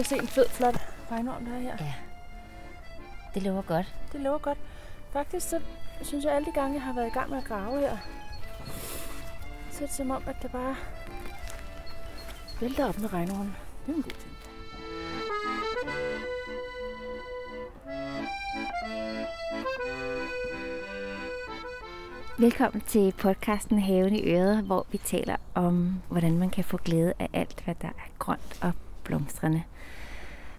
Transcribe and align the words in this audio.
at 0.00 0.06
se 0.06 0.16
en 0.16 0.28
fed, 0.28 0.48
flot 0.48 0.76
regnorm, 1.12 1.44
der 1.44 1.54
er 1.54 1.60
her. 1.60 1.76
Ja. 1.80 1.94
Det 3.34 3.42
lover 3.42 3.62
godt. 3.62 3.94
Det 4.12 4.20
lover 4.20 4.38
godt. 4.38 4.58
Faktisk 5.12 5.48
så 5.48 5.60
synes 6.02 6.24
jeg, 6.24 6.32
alle 6.32 6.46
de 6.46 6.52
gange, 6.52 6.74
jeg 6.74 6.82
har 6.82 6.92
været 6.92 7.06
i 7.06 7.10
gang 7.10 7.30
med 7.30 7.38
at 7.38 7.44
grave 7.44 7.80
her, 7.80 7.96
så 9.70 9.82
er 9.82 9.86
det 9.86 9.96
som 9.96 10.10
om, 10.10 10.22
at 10.26 10.36
det 10.42 10.52
bare 10.52 10.76
vælter 12.60 12.88
op 12.88 12.98
med 12.98 13.12
regnormen. 13.12 13.56
Det 13.86 13.92
er 13.92 13.96
en 13.96 14.02
god 14.02 14.10
ting. 14.10 14.36
Velkommen 22.38 22.80
til 22.80 23.12
podcasten 23.12 23.78
Haven 23.78 24.14
i 24.14 24.22
Øret, 24.22 24.62
hvor 24.62 24.86
vi 24.90 24.98
taler 24.98 25.36
om, 25.54 26.02
hvordan 26.08 26.38
man 26.38 26.50
kan 26.50 26.64
få 26.64 26.76
glæde 26.76 27.12
af 27.18 27.28
alt, 27.32 27.62
hvad 27.64 27.74
der 27.82 27.88
er 27.88 28.10
grønt 28.18 28.58
og 28.62 28.72
blomstrende. 29.04 29.62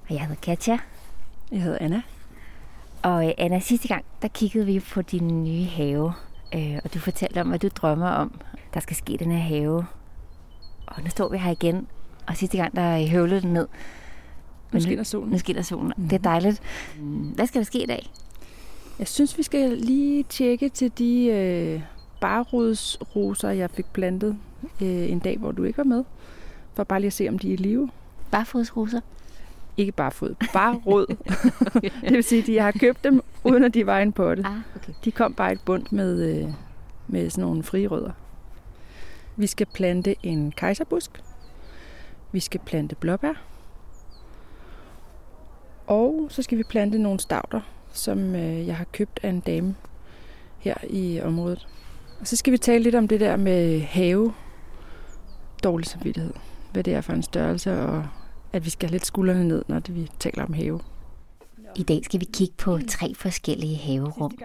Og 0.10 0.14
jeg 0.16 0.22
hedder 0.22 0.42
Katja. 0.42 0.80
Jeg 1.52 1.62
hedder 1.62 1.78
Anna. 1.82 2.02
Og 3.02 3.28
øh, 3.28 3.34
Anna, 3.38 3.60
sidste 3.60 3.88
gang, 3.88 4.06
der 4.22 4.28
kiggede 4.28 4.66
vi 4.66 4.80
på 4.80 5.02
din 5.02 5.44
nye 5.44 5.66
have. 5.66 6.14
Øh, 6.56 6.80
og 6.84 6.94
du 6.94 7.00
fortalte 7.00 7.42
om, 7.42 7.48
hvad 7.48 7.60
du 7.60 7.68
drømmer 7.68 8.10
om, 8.10 8.42
der 8.74 8.80
skal 8.80 8.96
ske 8.96 9.14
i 9.14 9.18
den 9.18 9.32
her 9.32 9.40
have. 9.40 9.86
Og 10.88 11.04
nu 11.04 11.10
står 11.10 11.30
vi 11.30 11.38
her 11.38 11.52
igen. 11.52 11.88
Og 12.28 12.38
sidste 12.38 12.58
gang, 12.58 12.76
der 12.76 13.08
høvlede 13.08 13.42
den 13.42 13.54
ned. 13.54 13.68
Nu 14.72 14.80
skinner 14.80 15.04
solen. 15.04 15.30
Nu 15.30 15.38
skinner 15.38 15.62
solen. 15.62 15.86
Mm-hmm. 15.98 16.10
Det 16.10 16.16
er 16.16 16.24
dejligt. 16.24 16.62
Hvad 17.36 17.48
skal 17.48 17.60
der 17.60 17.66
ske 17.66 17.84
i 17.84 17.86
dag? 17.86 18.10
Jeg 19.00 19.08
synes, 19.08 19.38
vi 19.38 19.44
skal 19.44 19.70
lige 19.78 20.24
tjekke 20.24 20.70
til 20.70 20.92
de 20.98 21.26
øh, 21.26 21.82
barrodsroser, 22.22 23.50
jeg 23.50 23.70
fik 23.70 23.86
plantet 23.86 24.38
øh, 24.82 25.12
en 25.12 25.20
dag, 25.20 25.38
hvor 25.38 25.52
du 25.52 25.64
ikke 25.64 25.78
var 25.78 25.84
med. 25.84 26.04
For 26.74 26.84
bare 26.84 27.00
lige 27.00 27.08
at 27.08 27.14
se, 27.14 27.30
om 27.30 27.40
de 27.40 27.50
er 27.50 27.54
i 27.54 27.56
live. 27.56 27.90
Barfodsroser? 28.32 29.02
Ikke 29.78 29.92
bare 29.92 30.12
fod, 30.12 30.36
bare 30.54 30.76
rod. 30.86 31.06
det 32.02 32.14
vil 32.14 32.24
sige, 32.24 32.42
at 32.42 32.50
jeg 32.50 32.64
har 32.64 32.72
købt 32.72 33.04
dem, 33.04 33.22
uden 33.44 33.64
at 33.64 33.74
de 33.74 33.86
var 33.86 34.00
i 34.00 34.02
en 34.02 34.12
potte. 34.12 34.44
Ah, 34.46 34.58
okay. 34.76 34.94
De 35.06 35.12
kom 35.12 35.34
bare 35.34 35.52
et 35.52 35.62
bund 35.66 35.86
med, 35.92 36.38
øh, 36.38 36.54
med 37.08 37.30
sådan 37.30 37.42
nogle 37.42 37.64
frie 37.64 37.88
rødder. 37.88 38.12
Vi 39.36 39.48
skal 39.48 39.68
plante 39.74 40.16
en 40.24 40.52
kejserbusk. 40.52 41.24
Vi 42.32 42.40
skal 42.40 42.60
plante 42.66 42.96
blåbær. 42.96 43.34
Og 45.88 46.28
så 46.30 46.42
skal 46.42 46.58
vi 46.58 46.64
plante 46.64 46.98
nogle 46.98 47.20
stavter, 47.20 47.62
som 47.94 48.36
øh, 48.36 48.68
jeg 48.68 48.76
har 48.76 48.86
købt 48.92 49.20
af 49.24 49.30
en 49.30 49.40
dame 49.40 49.76
her 50.58 50.76
i 50.90 51.22
området. 51.22 51.68
Og 52.20 52.28
så 52.28 52.36
skal 52.36 52.54
vi 52.54 52.58
tale 52.58 52.84
lidt 52.84 52.96
om 52.96 53.08
det 53.08 53.20
der 53.20 53.36
med 53.36 53.82
have, 53.82 54.34
dårlig 55.64 55.88
samvittighed. 55.88 56.34
Hvad 56.72 56.84
det 56.84 56.94
er 56.94 57.02
for 57.02 57.14
en 57.14 57.24
størrelse, 57.24 57.82
og 57.82 58.08
at 58.54 58.66
vi 58.66 58.70
skal 58.70 58.90
have 58.90 58.92
lidt 58.92 59.06
skuldrene 59.06 59.48
ned, 59.48 59.64
når 59.68 59.80
det, 59.80 59.96
vi 59.96 60.10
taler 60.20 60.44
om 60.44 60.54
have. 60.54 60.80
I 61.76 61.84
dag 61.84 62.06
skal 62.06 62.20
vi 62.20 62.26
kigge 62.34 62.54
på 62.58 62.80
tre 62.88 63.14
forskellige 63.16 63.76
haverum, 63.76 64.38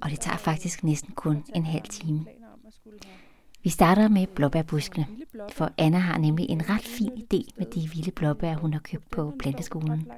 og 0.00 0.10
det 0.10 0.20
tager 0.20 0.36
faktisk 0.36 0.84
næsten 0.84 1.12
kun 1.14 1.44
en 1.54 1.66
halv 1.66 1.84
time. 1.90 2.24
Vi 3.62 3.70
starter 3.70 4.08
med 4.08 4.26
blåbærbuskene, 4.26 5.06
for 5.52 5.70
Anna 5.78 5.98
har 5.98 6.18
nemlig 6.18 6.46
en 6.50 6.68
ret 6.68 6.82
fin 6.84 7.10
idé 7.10 7.48
med 7.56 7.66
de 7.66 7.88
vilde 7.94 8.10
blåbær, 8.10 8.54
hun 8.54 8.72
har 8.72 8.80
købt 8.80 9.10
på 9.10 9.32
planteskolen. 9.38 10.08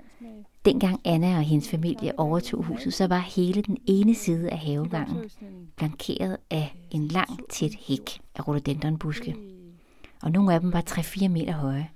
Dengang 0.64 1.00
Anna 1.04 1.36
og 1.36 1.42
hendes 1.42 1.68
familie 1.68 2.18
overtog 2.18 2.62
huset, 2.62 2.94
så 2.94 3.06
var 3.06 3.18
hele 3.18 3.62
den 3.62 3.78
ene 3.86 4.14
side 4.14 4.50
af 4.50 4.58
havegangen 4.58 5.30
blankeret 5.76 6.36
af 6.50 6.76
en 6.90 7.08
lang, 7.08 7.48
tæt 7.50 7.74
hæk 7.86 8.20
af 8.34 8.48
rhododendronbuske. 8.48 9.36
Og 10.22 10.30
nogle 10.30 10.54
af 10.54 10.60
dem 10.60 10.72
var 10.72 10.82
3-4 10.90 11.28
meter 11.28 11.52
høje. 11.52 11.88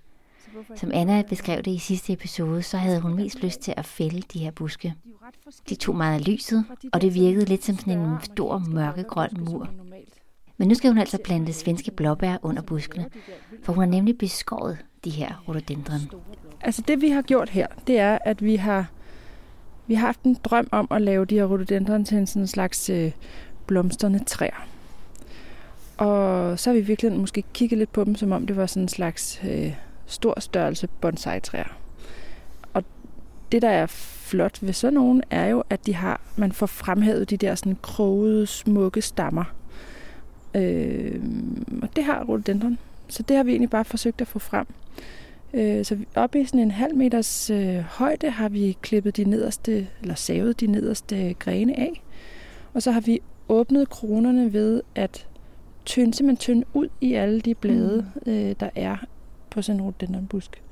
Som 0.76 0.90
Anna 0.94 1.22
beskrev 1.28 1.62
det 1.62 1.70
i 1.70 1.78
sidste 1.78 2.12
episode, 2.12 2.62
så 2.62 2.76
havde 2.76 3.00
hun 3.00 3.14
mest 3.14 3.42
lyst 3.42 3.60
til 3.60 3.74
at 3.76 3.86
fælde 3.86 4.22
de 4.32 4.38
her 4.38 4.50
buske. 4.50 4.94
De 5.68 5.74
tog 5.74 5.96
meget 5.96 6.18
af 6.18 6.28
lyset, 6.28 6.64
og 6.92 7.00
det 7.00 7.14
virkede 7.14 7.44
lidt 7.44 7.64
som 7.64 7.78
sådan 7.78 7.98
en 7.98 8.16
stor 8.22 8.58
mørkegrøn 8.58 9.30
mur. 9.38 9.68
Men 10.56 10.68
nu 10.68 10.74
skal 10.74 10.90
hun 10.90 10.98
altså 10.98 11.18
plante 11.24 11.52
svenske 11.52 11.90
blåbær 11.90 12.36
under 12.42 12.62
buskene, 12.62 13.06
for 13.62 13.72
hun 13.72 13.84
har 13.84 13.90
nemlig 13.90 14.18
beskåret 14.18 14.78
de 15.04 15.10
her 15.10 15.44
rhododendron. 15.48 16.00
Altså 16.60 16.82
det 16.88 17.00
vi 17.00 17.08
har 17.08 17.22
gjort 17.22 17.48
her, 17.48 17.66
det 17.86 17.98
er, 17.98 18.18
at 18.24 18.44
vi 18.44 18.56
har, 18.56 18.86
vi 19.86 19.94
har 19.94 20.06
haft 20.06 20.22
en 20.22 20.36
drøm 20.44 20.68
om 20.70 20.88
at 20.90 21.02
lave 21.02 21.24
de 21.24 21.34
her 21.34 21.44
rhododendron 21.44 22.04
til 22.04 22.16
en 22.16 22.26
sådan 22.26 22.46
slags 22.46 22.90
øh, 22.90 23.12
blomstrende 23.66 24.24
træer. 24.24 24.66
Og 25.96 26.58
så 26.58 26.70
har 26.70 26.74
vi 26.74 26.80
virkelig 26.80 27.12
måske 27.12 27.44
kigget 27.54 27.78
lidt 27.78 27.92
på 27.92 28.04
dem, 28.04 28.14
som 28.14 28.32
om 28.32 28.46
det 28.46 28.56
var 28.56 28.66
sådan 28.66 28.82
en 28.82 28.88
slags 28.88 29.40
øh, 29.44 29.74
stor 30.10 30.40
størrelse 30.40 30.88
bonsai-træer. 31.00 31.76
Og 32.72 32.84
det, 33.52 33.62
der 33.62 33.68
er 33.68 33.86
flot 33.86 34.58
ved 34.62 34.72
sådan 34.72 34.94
nogen, 34.94 35.22
er 35.30 35.46
jo, 35.46 35.62
at 35.70 35.86
de 35.86 35.94
har, 35.94 36.20
man 36.36 36.52
får 36.52 36.66
fremhævet 36.66 37.30
de 37.30 37.36
der 37.36 37.54
sådan 37.54 37.78
krogede, 37.82 38.46
smukke 38.46 39.02
stammer. 39.02 39.44
Øh, 40.54 41.20
og 41.82 41.96
det 41.96 42.04
har 42.04 42.24
rhododendron. 42.24 42.78
Så 43.08 43.22
det 43.22 43.36
har 43.36 43.44
vi 43.44 43.50
egentlig 43.50 43.70
bare 43.70 43.84
forsøgt 43.84 44.20
at 44.20 44.28
få 44.28 44.38
frem. 44.38 44.66
Øh, 45.54 45.84
så 45.84 45.98
oppe 46.14 46.40
i 46.40 46.44
sådan 46.44 46.60
en 46.60 46.70
halv 46.70 46.96
meters 46.96 47.50
øh, 47.50 47.76
højde 47.76 48.30
har 48.30 48.48
vi 48.48 48.76
klippet 48.82 49.16
de 49.16 49.24
nederste, 49.24 49.86
eller 50.00 50.14
savet 50.14 50.60
de 50.60 50.66
nederste 50.66 51.34
grene 51.38 51.80
af. 51.80 52.02
Og 52.74 52.82
så 52.82 52.90
har 52.90 53.00
vi 53.00 53.20
åbnet 53.48 53.90
kronerne 53.90 54.52
ved 54.52 54.82
at 54.94 55.26
tynde, 55.84 56.14
simpelthen 56.14 56.36
tynde 56.36 56.66
ud 56.74 56.88
i 57.00 57.14
alle 57.14 57.40
de 57.40 57.54
blade, 57.54 58.06
mm. 58.26 58.32
øh, 58.32 58.54
der 58.60 58.70
er 58.74 58.96
på 59.50 59.62
sådan 59.62 59.80
en 59.80 59.86
rhododendronbusk. 59.86 60.62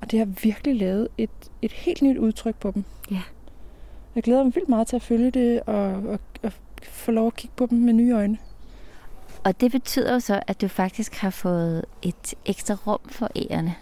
Og 0.00 0.10
det 0.10 0.18
har 0.18 0.26
virkelig 0.26 0.76
lavet 0.76 1.08
et, 1.18 1.30
et 1.62 1.72
helt 1.72 2.02
nyt 2.02 2.18
udtryk 2.18 2.56
på 2.56 2.70
dem. 2.70 2.84
Ja. 3.10 3.22
Jeg 4.14 4.22
glæder 4.22 4.44
mig 4.44 4.54
vildt 4.54 4.68
meget 4.68 4.86
til 4.86 4.96
at 4.96 5.02
følge 5.02 5.30
det 5.30 5.60
og, 5.60 5.84
og, 5.92 6.20
og 6.42 6.52
få 6.82 7.10
lov 7.10 7.26
at 7.26 7.36
kigge 7.36 7.56
på 7.56 7.66
dem 7.66 7.78
med 7.78 7.92
nye 7.92 8.12
øjne. 8.12 8.38
Og 9.44 9.60
det 9.60 9.72
betyder 9.72 10.12
jo 10.12 10.20
så, 10.20 10.40
at 10.46 10.60
du 10.60 10.68
faktisk 10.68 11.14
har 11.14 11.30
fået 11.30 11.84
et 12.02 12.34
ekstra 12.46 12.76
rum 12.86 13.00
for 13.08 13.28
ærerne 13.36 13.74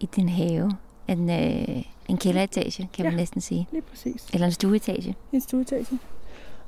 i 0.00 0.08
din 0.16 0.28
have. 0.28 0.72
En, 1.08 1.30
øh, 1.30 1.82
en 2.08 2.18
kælderetage, 2.18 2.88
kan 2.92 3.04
ja, 3.04 3.10
man 3.10 3.16
næsten 3.16 3.40
sige. 3.40 3.68
lige 3.72 3.82
præcis. 3.82 4.26
Eller 4.32 4.46
en 4.46 4.52
stueetage. 4.52 5.16
En 5.32 5.40
stueetage. 5.40 5.86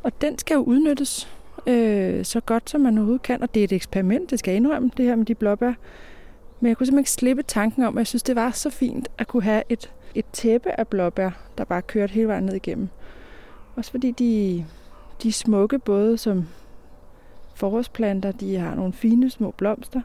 Og 0.02 0.20
den 0.20 0.38
skal 0.38 0.54
jo 0.54 0.60
udnyttes 0.60 1.28
øh, 1.66 2.24
så 2.24 2.40
godt, 2.40 2.70
som 2.70 2.80
man 2.80 2.98
overhovedet 2.98 3.22
kan. 3.22 3.42
Og 3.42 3.54
det 3.54 3.60
er 3.60 3.64
et 3.64 3.72
eksperiment, 3.72 4.30
det 4.30 4.38
skal 4.38 4.50
jeg 4.50 4.56
indrømme, 4.56 4.90
det 4.96 5.04
her 5.04 5.16
med 5.16 5.26
de 5.26 5.34
blåbær. 5.34 5.72
Men 6.60 6.68
jeg 6.68 6.76
kunne 6.76 6.86
simpelthen 6.86 6.98
ikke 6.98 7.10
slippe 7.10 7.42
tanken 7.42 7.82
om, 7.82 7.98
at 7.98 8.00
jeg 8.00 8.06
synes, 8.06 8.22
det 8.22 8.36
var 8.36 8.50
så 8.50 8.70
fint 8.70 9.08
at 9.18 9.28
kunne 9.28 9.42
have 9.42 9.62
et, 9.68 9.92
et 10.14 10.24
tæppe 10.32 10.80
af 10.80 10.88
blåbær, 10.88 11.30
der 11.58 11.64
bare 11.64 11.82
kørte 11.82 12.12
hele 12.12 12.28
vejen 12.28 12.44
ned 12.44 12.54
igennem. 12.54 12.88
Også 13.76 13.90
fordi 13.90 14.10
de, 14.10 14.64
de 15.22 15.28
er 15.28 15.32
smukke 15.32 15.78
både 15.78 16.18
som 16.18 16.48
forårsplanter, 17.54 18.32
de 18.32 18.56
har 18.56 18.74
nogle 18.74 18.92
fine 18.92 19.30
små 19.30 19.50
blomster. 19.50 20.00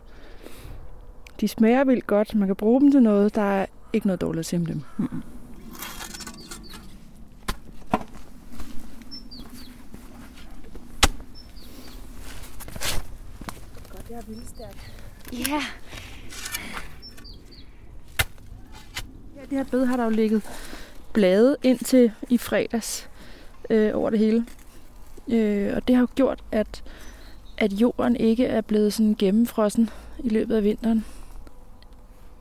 De 1.42 1.48
smager 1.48 1.84
vildt 1.84 2.08
godt, 2.08 2.36
man 2.36 2.48
kan 2.48 2.56
bruge 2.56 2.82
dem 2.82 2.92
til 2.92 3.04
noget, 3.04 3.36
der 3.36 3.42
er 3.42 3.66
ikke 3.94 4.08
noget 4.08 4.22
dårligt 4.22 4.54
om 4.54 4.66
dem. 4.66 4.82
Mm. 4.98 5.08
Godt, 13.90 14.10
jeg 14.10 14.18
er 14.18 14.26
vildt 14.28 14.50
stærk. 14.50 14.92
Ja. 15.34 15.62
Ja, 19.36 19.42
det 19.42 19.43
her 19.54 19.64
bed 19.64 19.86
har 19.86 19.98
der 19.98 20.04
jo 20.04 20.10
ligget 20.10 20.42
blade 21.14 21.58
ind 21.64 21.80
til 21.80 22.12
i 22.30 22.38
fredags 22.38 23.10
øh, 23.70 23.92
over 23.94 24.10
det 24.10 24.20
hele. 24.20 24.46
Øh, 25.28 25.76
og 25.76 25.88
det 25.88 25.96
har 25.96 26.02
jo 26.02 26.08
gjort, 26.16 26.44
at, 26.52 26.84
at 27.58 27.74
jorden 27.74 28.16
ikke 28.16 28.46
er 28.46 28.62
blevet 28.62 28.94
sådan 28.94 29.16
gennemfrossen 29.20 29.90
i 30.20 30.30
løbet 30.30 30.56
af 30.56 30.64
vinteren. 30.64 31.06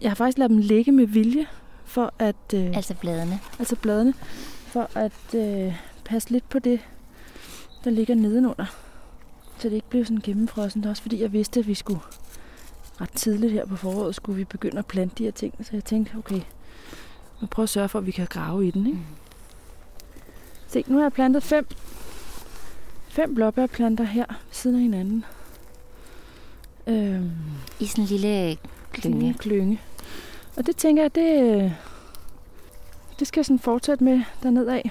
Jeg 0.03 0.11
har 0.11 0.14
faktisk 0.14 0.38
ladet 0.38 0.50
dem 0.50 0.59
ligge 0.59 0.93
med 0.93 1.06
vilje, 1.06 1.47
for 1.85 2.12
at... 2.19 2.37
Øh, 2.55 2.76
Altså 2.76 2.94
bladene. 2.94 3.41
altså 3.59 3.76
bladene, 3.76 4.14
for 4.67 4.91
at 4.94 5.35
øh, 5.35 5.75
passe 6.05 6.31
lidt 6.31 6.49
på 6.49 6.59
det, 6.59 6.81
der 7.85 7.91
ligger 7.91 8.14
nedenunder. 8.14 8.67
Så 9.59 9.69
det 9.69 9.75
ikke 9.75 9.88
bliver 9.88 10.05
sådan 10.05 10.20
gennemfrossen. 10.25 10.82
Det 10.82 10.87
er 10.87 10.91
også 10.91 11.03
fordi, 11.03 11.23
jeg 11.23 11.32
vidste, 11.32 11.61
at 11.61 11.67
vi 11.67 11.75
skulle 11.75 12.00
ret 13.00 13.11
tidligt 13.14 13.53
her 13.53 13.67
på 13.67 13.76
foråret, 13.76 14.14
skulle 14.14 14.37
vi 14.37 14.44
begynde 14.44 14.79
at 14.79 14.87
plante 14.87 15.14
de 15.19 15.25
her 15.25 15.31
ting. 15.31 15.55
Så 15.62 15.70
jeg 15.73 15.85
tænkte, 15.85 16.17
okay, 16.19 16.41
nu 17.40 17.46
prøver 17.46 17.64
at 17.64 17.70
sørge 17.70 17.88
for, 17.88 17.98
at 17.98 18.06
vi 18.06 18.10
kan 18.10 18.26
grave 18.26 18.66
i 18.66 18.70
den. 18.70 18.86
Ikke? 18.86 18.98
Mm. 18.98 19.04
Se, 20.69 20.84
nu 20.86 20.96
har 20.96 21.04
jeg 21.04 21.12
plantet 21.12 21.42
fem, 21.42 21.66
fem 23.08 23.34
blåbærplanter 23.34 24.04
her 24.04 24.24
ved 24.28 24.36
siden 24.50 24.76
af 24.76 24.82
hinanden. 24.82 25.24
Øhm, 26.86 27.30
I 27.80 27.86
sådan 27.86 28.04
en 28.04 28.08
lille 28.08 28.56
klynge. 28.92 29.19
klynge. 29.19 29.34
klynge. 29.38 29.80
Og 30.56 30.66
det 30.66 30.76
tænker 30.76 31.02
jeg, 31.02 31.14
det, 31.14 31.42
øh, 31.62 31.72
det 33.18 33.26
skal 33.28 33.40
jeg 33.40 33.46
sådan 33.46 33.58
fortsætte 33.58 34.04
med 34.04 34.22
dernede 34.42 34.72
af. 34.75 34.90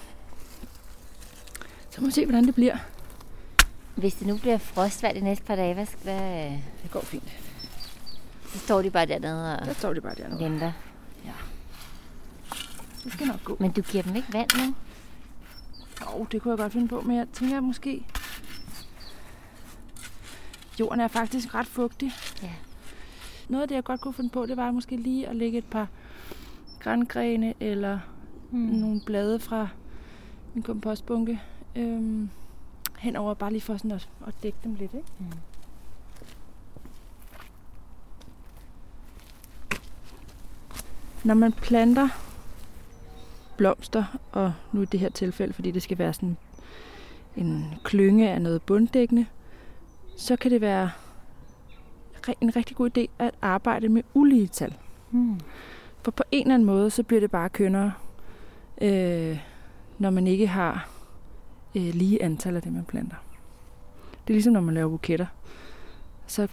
Så 1.90 2.02
må 2.02 2.08
vi 2.08 2.12
se, 2.14 2.26
hvordan 2.26 2.46
det 2.48 2.56
bliver. 2.56 2.78
Hvis 3.96 4.14
det 4.14 4.28
nu 4.28 4.38
bliver 4.38 4.58
frostvejr 4.58 5.14
de 5.14 5.20
næste 5.20 5.44
par 5.44 5.56
dage, 5.56 5.74
hvad, 5.74 5.88
hvad, 6.04 6.52
Det 6.84 6.92
går 6.92 7.02
fint. 7.02 7.32
Så 8.54 8.60
står 8.60 8.82
de 8.82 8.90
bare 8.90 9.06
dernede 9.06 9.60
og 9.60 9.66
Der 9.66 9.74
står 9.74 9.94
de 9.94 10.02
bare 10.02 10.16
dernede. 10.16 10.44
venter. 10.44 10.72
Det 13.04 13.14
skal 13.14 13.28
nok 13.28 13.44
gå. 13.44 13.58
Men 13.60 13.72
du 13.72 13.82
giver 13.82 14.04
dem 14.04 14.16
ikke 14.16 14.34
vand 14.34 14.50
nu? 14.58 14.76
Jo, 16.02 16.28
det 16.32 16.42
kunne 16.42 16.52
jeg 16.52 16.58
godt 16.58 16.74
finde 16.74 16.88
på, 16.88 17.02
men 17.02 17.18
jeg 17.18 17.28
tænker 17.34 17.62
måske... 17.62 18.06
Jorden 20.80 21.00
er 21.00 21.08
faktisk 21.08 21.56
ret 21.56 21.68
fugtig. 21.68 22.12
Ja. 22.44 22.52
Noget 23.50 23.62
af 23.62 23.68
det, 23.68 23.76
jeg 23.76 23.84
godt 23.84 24.02
kunne 24.02 24.14
finde 24.14 24.30
på, 24.30 24.46
det 24.46 24.58
var 24.58 24.72
måske 24.72 24.98
lige 24.98 25.28
at 25.28 25.36
lægge 25.36 25.58
et 25.58 25.66
par 25.66 25.88
grængrene 26.80 27.54
eller 27.60 28.00
mm. 28.52 28.60
nogle 28.60 29.02
blade 29.06 29.40
fra 29.40 29.68
min 30.54 30.64
kompostbunke 30.64 31.42
øhm, 31.76 32.30
henover, 33.00 33.34
bare 33.34 33.52
lige 33.52 33.62
for 33.62 33.78
sådan 33.78 33.92
at, 33.92 34.10
at 34.28 34.34
dække 34.44 34.58
dem 34.64 34.74
lidt. 34.74 34.94
Ikke? 34.94 35.08
Mm. 35.20 35.26
Når 41.24 41.34
man 41.34 41.52
planter 41.52 42.10
blomster, 43.58 44.20
og 44.32 44.54
nu 44.72 44.82
i 44.82 44.86
det 44.86 45.00
her 45.00 45.10
tilfælde, 45.10 45.54
fordi 45.54 45.72
det 45.72 45.84
skal 45.84 45.98
være 45.98 46.14
sådan 46.14 46.38
en 47.36 47.66
klynge 47.84 48.30
af 48.30 48.42
noget 48.42 48.62
bunddækkende, 48.62 49.26
så 50.18 50.36
kan 50.36 50.52
det 50.52 50.62
være 50.62 50.90
en 52.42 52.56
rigtig 52.56 52.78
god 52.78 52.98
idé 52.98 53.06
at 53.20 53.32
arbejde 53.42 53.90
med 53.90 54.04
ulige 54.14 54.48
tal. 54.48 54.76
Mm. 55.12 55.40
For 56.04 56.12
på 56.12 56.24
en 56.32 56.42
eller 56.42 56.54
anden 56.54 56.66
måde, 56.66 56.90
så 56.90 57.04
bliver 57.04 57.20
det 57.20 57.32
bare 57.32 57.50
kønnere, 57.50 57.92
øh, 58.82 59.40
når 60.00 60.10
man 60.10 60.28
ikke 60.28 60.48
har 60.48 60.90
øh, 61.76 61.94
lige 61.94 62.24
antal 62.24 62.56
af 62.56 62.62
det, 62.62 62.74
man 62.74 62.86
planter. 62.86 63.16
Det 64.28 64.34
er 64.34 64.36
ligesom, 64.36 64.54
når 64.54 64.62
man 64.62 64.74
laver 64.74 64.90
buketter. 64.90 65.26
Så 66.28 66.48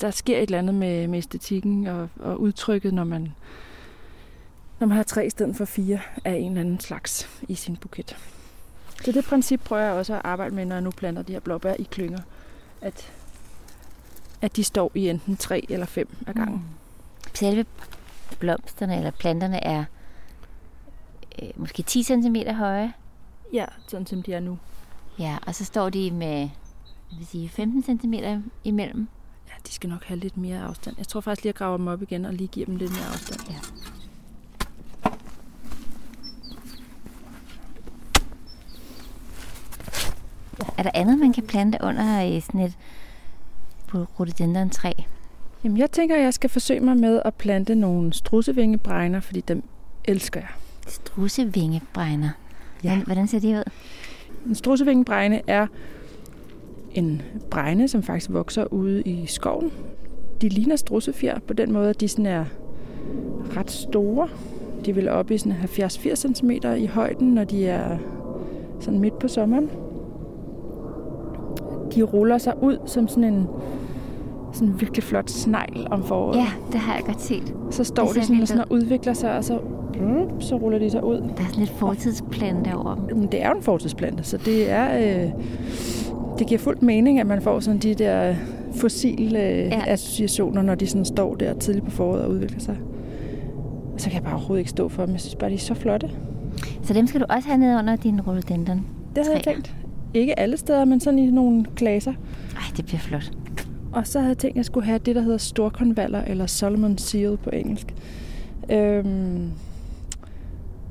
der 0.00 0.10
sker 0.10 0.36
et 0.36 0.42
eller 0.42 0.58
andet 0.58 0.74
med, 0.74 1.08
med 1.08 1.18
æstetikken 1.18 1.86
og, 1.86 2.08
og 2.20 2.40
udtrykket, 2.40 2.94
når 2.94 3.04
man, 3.04 3.32
når 4.78 4.86
man 4.86 4.96
har 4.96 5.04
tre 5.04 5.26
i 5.26 5.30
stedet 5.30 5.56
for 5.56 5.64
fire 5.64 6.00
af 6.24 6.32
en 6.32 6.48
eller 6.48 6.60
anden 6.60 6.80
slags 6.80 7.28
i 7.48 7.54
sin 7.54 7.76
buket. 7.76 8.16
Så 9.04 9.12
det 9.12 9.24
princip 9.24 9.60
prøver 9.64 9.82
jeg 9.82 9.92
også 9.92 10.14
at 10.14 10.20
arbejde 10.24 10.54
med, 10.54 10.64
når 10.64 10.74
jeg 10.74 10.82
nu 10.82 10.90
planter 10.90 11.22
de 11.22 11.32
her 11.32 11.40
blåbær 11.40 11.74
i 11.78 11.82
klynger. 11.82 12.20
At, 12.80 13.12
at 14.42 14.56
de 14.56 14.64
står 14.64 14.90
i 14.94 15.08
enten 15.08 15.36
tre 15.36 15.66
eller 15.68 15.86
fem 15.86 16.08
af 16.26 16.34
gangen. 16.34 16.56
Mm. 16.56 16.62
Selve 17.34 17.64
blomsterne 18.38 18.96
eller 18.96 19.10
planterne 19.10 19.64
er 19.64 19.84
øh, 21.42 21.48
måske 21.56 21.82
10 21.82 22.02
cm 22.02 22.36
høje. 22.50 22.92
Ja, 23.52 23.64
sådan 23.88 24.06
som 24.06 24.22
de 24.22 24.32
er 24.34 24.40
nu. 24.40 24.58
Ja, 25.18 25.38
og 25.46 25.54
så 25.54 25.64
står 25.64 25.90
de 25.90 26.10
med 26.10 26.48
jeg 27.10 27.18
vil 27.18 27.26
sige 27.26 27.48
15 27.48 27.82
cm 28.00 28.14
imellem. 28.64 29.08
Ja, 29.48 29.52
de 29.66 29.72
skal 29.72 29.90
nok 29.90 30.04
have 30.04 30.20
lidt 30.20 30.36
mere 30.36 30.62
afstand. 30.62 30.94
Jeg 30.98 31.08
tror 31.08 31.20
faktisk 31.20 31.44
lige, 31.44 31.50
at 31.50 31.54
jeg 31.54 31.58
graver 31.58 31.76
dem 31.76 31.88
op 31.88 32.02
igen 32.02 32.24
og 32.24 32.34
lige 32.34 32.48
giver 32.48 32.66
dem 32.66 32.76
lidt 32.76 32.90
mere 32.90 33.06
afstand. 33.06 33.40
Ja. 33.50 33.56
Er 40.75 40.75
der 40.86 41.00
andet, 41.00 41.18
man 41.18 41.32
kan 41.32 41.42
plante 41.42 41.78
under 41.82 42.26
øh, 42.26 42.42
sådan 42.42 42.60
et 42.60 42.74
rhododendron 43.94 44.70
træ? 44.70 44.92
Jamen, 45.64 45.78
jeg 45.78 45.90
tænker, 45.90 46.16
at 46.16 46.22
jeg 46.22 46.34
skal 46.34 46.50
forsøge 46.50 46.80
mig 46.80 46.96
med 46.96 47.22
at 47.24 47.34
plante 47.34 47.74
nogle 47.74 48.12
strussevingebregner, 48.12 49.20
fordi 49.20 49.40
dem 49.40 49.62
elsker 50.04 50.40
jeg. 50.40 50.48
Strussevingebregner. 50.86 52.30
Ja. 52.84 52.88
Hvordan, 52.88 53.06
hvordan 53.06 53.26
ser 53.26 53.38
det 53.38 53.58
ud? 53.58 53.62
En 54.46 54.54
strussevingebregne 54.54 55.42
er 55.46 55.66
en 56.94 57.22
bregne, 57.50 57.88
som 57.88 58.02
faktisk 58.02 58.30
vokser 58.30 58.64
ude 58.72 59.02
i 59.02 59.26
skoven. 59.26 59.70
De 60.40 60.48
ligner 60.48 60.76
strussefjer 60.76 61.38
på 61.38 61.52
den 61.52 61.72
måde, 61.72 61.90
at 61.90 62.00
de 62.00 62.08
sådan 62.08 62.26
er 62.26 62.44
ret 63.56 63.70
store. 63.70 64.28
De 64.84 64.94
vil 64.94 65.08
op 65.08 65.30
i 65.30 65.38
sådan 65.38 65.52
70-80 65.52 66.14
cm 66.14 66.50
i 66.50 66.86
højden, 66.86 67.34
når 67.34 67.44
de 67.44 67.66
er 67.66 67.98
sådan 68.80 69.00
midt 69.00 69.18
på 69.18 69.28
sommeren. 69.28 69.70
De 71.96 72.02
ruller 72.02 72.38
sig 72.38 72.52
ud 72.62 72.78
som 72.86 73.08
sådan 73.08 73.24
en 73.24 73.46
sådan 74.52 74.68
en 74.68 74.80
virkelig 74.80 75.02
flot 75.04 75.30
snegl 75.30 75.86
om 75.90 76.04
foråret. 76.04 76.36
Ja, 76.36 76.46
det 76.72 76.80
har 76.80 76.94
jeg 76.94 77.04
godt 77.04 77.20
set. 77.22 77.54
Så 77.70 77.84
står 77.84 78.06
det 78.06 78.14
de 78.14 78.22
sådan 78.26 78.42
og, 78.42 78.48
sådan 78.48 78.62
og 78.62 78.72
udvikler 78.72 79.12
sig, 79.12 79.36
og 79.36 79.44
så, 79.44 79.58
mm, 80.00 80.40
så 80.40 80.56
ruller 80.56 80.78
de 80.78 80.90
sig 80.90 81.04
ud. 81.04 81.16
Der 81.16 81.22
er 81.42 81.46
sådan 81.46 81.58
lidt 81.58 81.70
fortidsplante 81.70 82.74
over 82.74 82.94
dem. 82.94 83.16
Men 83.18 83.28
det 83.32 83.42
er 83.42 83.48
jo 83.50 83.56
en 83.56 83.62
fortidsplante, 83.62 84.24
så 84.24 84.36
det 84.36 84.70
er... 84.70 84.98
Øh, 85.24 85.30
det 86.38 86.46
giver 86.46 86.58
fuldt 86.58 86.82
mening, 86.82 87.20
at 87.20 87.26
man 87.26 87.42
får 87.42 87.60
sådan 87.60 87.80
de 87.80 87.94
der 87.94 88.34
fossile 88.74 89.42
øh, 89.42 89.58
Ja. 89.58 89.80
associationer, 89.86 90.62
når 90.62 90.74
de 90.74 90.86
sådan 90.86 91.04
står 91.04 91.34
der 91.34 91.54
tidligt 91.54 91.84
på 91.84 91.90
foråret 91.90 92.22
og 92.24 92.30
udvikler 92.30 92.60
sig. 92.60 92.76
Og 93.94 94.00
så 94.00 94.06
kan 94.10 94.14
jeg 94.14 94.22
bare 94.24 94.34
overhovedet 94.34 94.60
ikke 94.60 94.70
stå 94.70 94.88
for 94.88 95.02
dem. 95.04 95.12
Jeg 95.12 95.20
synes 95.20 95.34
bare, 95.34 95.50
de 95.50 95.54
er 95.54 95.58
så 95.58 95.74
flotte. 95.74 96.10
Så 96.82 96.94
dem 96.94 97.06
skal 97.06 97.20
du 97.20 97.26
også 97.28 97.48
have 97.48 97.58
ned 97.58 97.78
under 97.78 97.96
din 97.96 98.20
rhododendron. 98.20 98.86
Det 99.16 99.24
havde 99.24 99.36
jeg 99.36 99.44
tænkt. 99.44 99.74
Ikke 100.16 100.38
alle 100.38 100.56
steder, 100.56 100.84
men 100.84 101.00
sådan 101.00 101.18
i 101.18 101.30
nogle 101.30 101.64
klaser. 101.76 102.12
Ej, 102.56 102.62
det 102.76 102.84
bliver 102.86 102.98
flot. 103.00 103.30
Og 103.92 104.06
så 104.06 104.18
havde 104.18 104.28
jeg 104.28 104.38
tænkt, 104.38 104.52
at 104.54 104.56
jeg 104.56 104.64
skulle 104.64 104.86
have 104.86 104.98
det, 104.98 105.14
der 105.16 105.22
hedder 105.22 105.38
storkonvaller, 105.38 106.22
eller 106.24 106.46
Solomon 106.46 106.98
Seal 106.98 107.36
på 107.36 107.50
engelsk. 107.52 107.94
Øhm, 108.70 109.50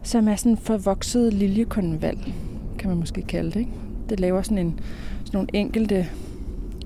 som 0.04 0.27
er 0.27 0.36
sådan 0.36 0.51
en 0.51 0.57
forvokset 0.57 1.33
liljekonval, 1.33 2.33
kan 2.80 2.89
man 2.89 2.98
måske 3.00 3.22
kalde 3.22 3.51
det. 3.51 3.60
Ikke? 3.60 3.72
Det 4.10 4.19
laver 4.19 4.42
sådan, 4.42 4.57
en, 4.57 4.80
sådan 5.25 5.38
nogle 5.38 5.48
enkelte, 5.54 6.07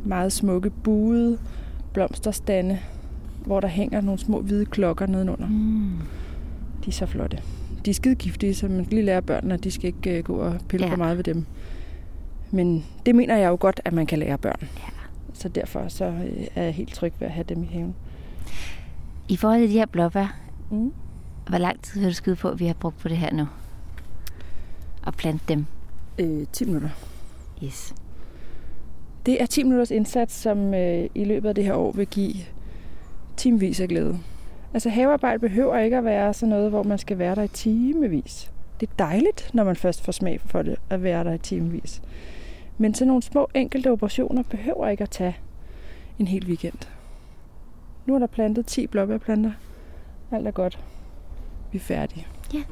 meget 0.03 0.31
smukke, 0.33 0.69
buede 0.69 1.38
blomsterstande, 1.94 2.80
hvor 3.45 3.59
der 3.59 3.68
hænger 3.68 4.01
nogle 4.01 4.19
små 4.19 4.42
hvide 4.42 4.65
klokker 4.65 5.06
nedenunder. 5.06 5.47
Mm. 5.47 5.92
De 6.85 6.88
er 6.88 6.92
så 6.92 7.06
flotte. 7.06 7.38
De 7.85 7.89
er 7.89 7.94
skide 7.94 8.15
giftige, 8.15 8.56
så 8.56 8.68
man 8.68 8.88
lige 8.92 9.01
lære 9.01 9.21
børnene, 9.21 9.53
at 9.53 9.63
de 9.63 9.71
skal 9.71 9.88
ikke 9.88 10.18
øh, 10.18 10.24
gå 10.24 10.35
og 10.35 10.56
pille 10.68 10.85
Ja. 10.85 10.92
for 10.92 10.97
meget 10.97 11.18
ved 11.18 11.24
dem. 11.24 11.45
Men 12.51 12.86
det 13.06 13.16
mener 13.16 13.38
jeg 13.38 13.50
jo 13.50 13.57
godt, 13.60 13.81
at 13.86 13.94
man 13.94 14.06
kan 14.06 14.19
lære 14.19 14.38
børn. 14.38 14.59
Ja. 14.78 14.83
Så 15.33 15.50
derfor 15.50 15.88
så 15.88 16.06
øh, 16.06 16.47
er 16.56 16.64
jeg 16.64 16.73
helt 16.73 16.94
tryg 16.94 17.14
ved 17.19 17.28
at 17.28 17.33
have 17.33 17.44
dem 17.50 17.64
i 17.64 17.66
haven. 17.66 17.95
I 19.30 19.35
forhold 19.38 19.59
til 19.59 19.69
de 19.69 19.73
her 19.73 19.85
blåbær, 19.85 20.35
Mm. 20.71 20.94
hvor 21.47 21.57
lang 21.57 21.81
tid 21.81 22.00
vil 22.02 22.09
du 22.09 22.14
skyde 22.14 22.35
på, 22.35 22.50
at 22.50 22.59
vi 22.59 22.66
har 22.68 22.73
brugt 22.73 22.97
på 22.97 23.07
det 23.07 23.18
her 23.18 23.33
nu? 23.33 23.47
Og 25.06 25.14
plante 25.14 25.44
dem. 25.47 25.66
Øh, 26.19 26.47
10 26.54 26.66
minutter. 26.66 26.90
Yes. 27.64 27.95
Det 29.26 29.42
er 29.42 29.45
10 29.45 29.64
minutters 29.64 29.92
indsats, 29.92 30.33
som 30.35 30.73
øh, 30.73 31.09
i 31.16 31.23
løbet 31.26 31.50
af 31.50 31.56
det 31.56 31.64
her 31.64 31.73
år 31.73 31.92
vil 31.92 32.07
give 32.07 32.33
timevis 33.38 33.80
af 33.80 33.88
glæde. 33.88 34.19
Altså 34.73 34.90
havearbejde 34.90 35.40
behøver 35.40 35.78
ikke 35.78 35.97
at 35.97 36.04
være 36.06 36.33
sådan 36.33 36.50
noget, 36.50 36.69
hvor 36.69 36.83
man 36.83 36.97
skal 36.97 37.18
være 37.18 37.35
der 37.35 37.44
i 37.44 37.47
timevis. 37.47 38.52
Det 38.80 38.90
er 38.90 38.94
dejligt, 39.00 39.50
når 39.54 39.64
man 39.64 39.76
først 39.76 40.04
får 40.06 40.12
smag 40.12 40.42
for 40.45 40.62
det, 40.62 40.76
at 40.90 41.04
være 41.04 41.23
der 41.23 41.33
i 41.33 41.38
timevis. 41.38 42.02
Men 42.81 42.94
sådan 42.94 43.07
nogle 43.07 43.24
små 43.24 43.48
enkelte 43.54 43.92
operationer 43.92 44.44
behøver 44.44 44.88
ikke 44.88 45.04
at 45.04 45.09
tage 45.09 45.38
en 46.19 46.28
hel 46.28 46.45
weekend. 46.48 46.90
Nu 48.06 48.16
er 48.16 48.19
der 48.19 48.28
plantet 48.28 48.66
10 48.66 48.88
blåbærplanter. 48.88 49.52
Alt 50.31 50.48
er 50.48 50.52
godt. 50.52 50.80
Vi 51.71 51.78
er 51.78 51.81
færdige. 51.81 52.28
Ja. 52.54 52.64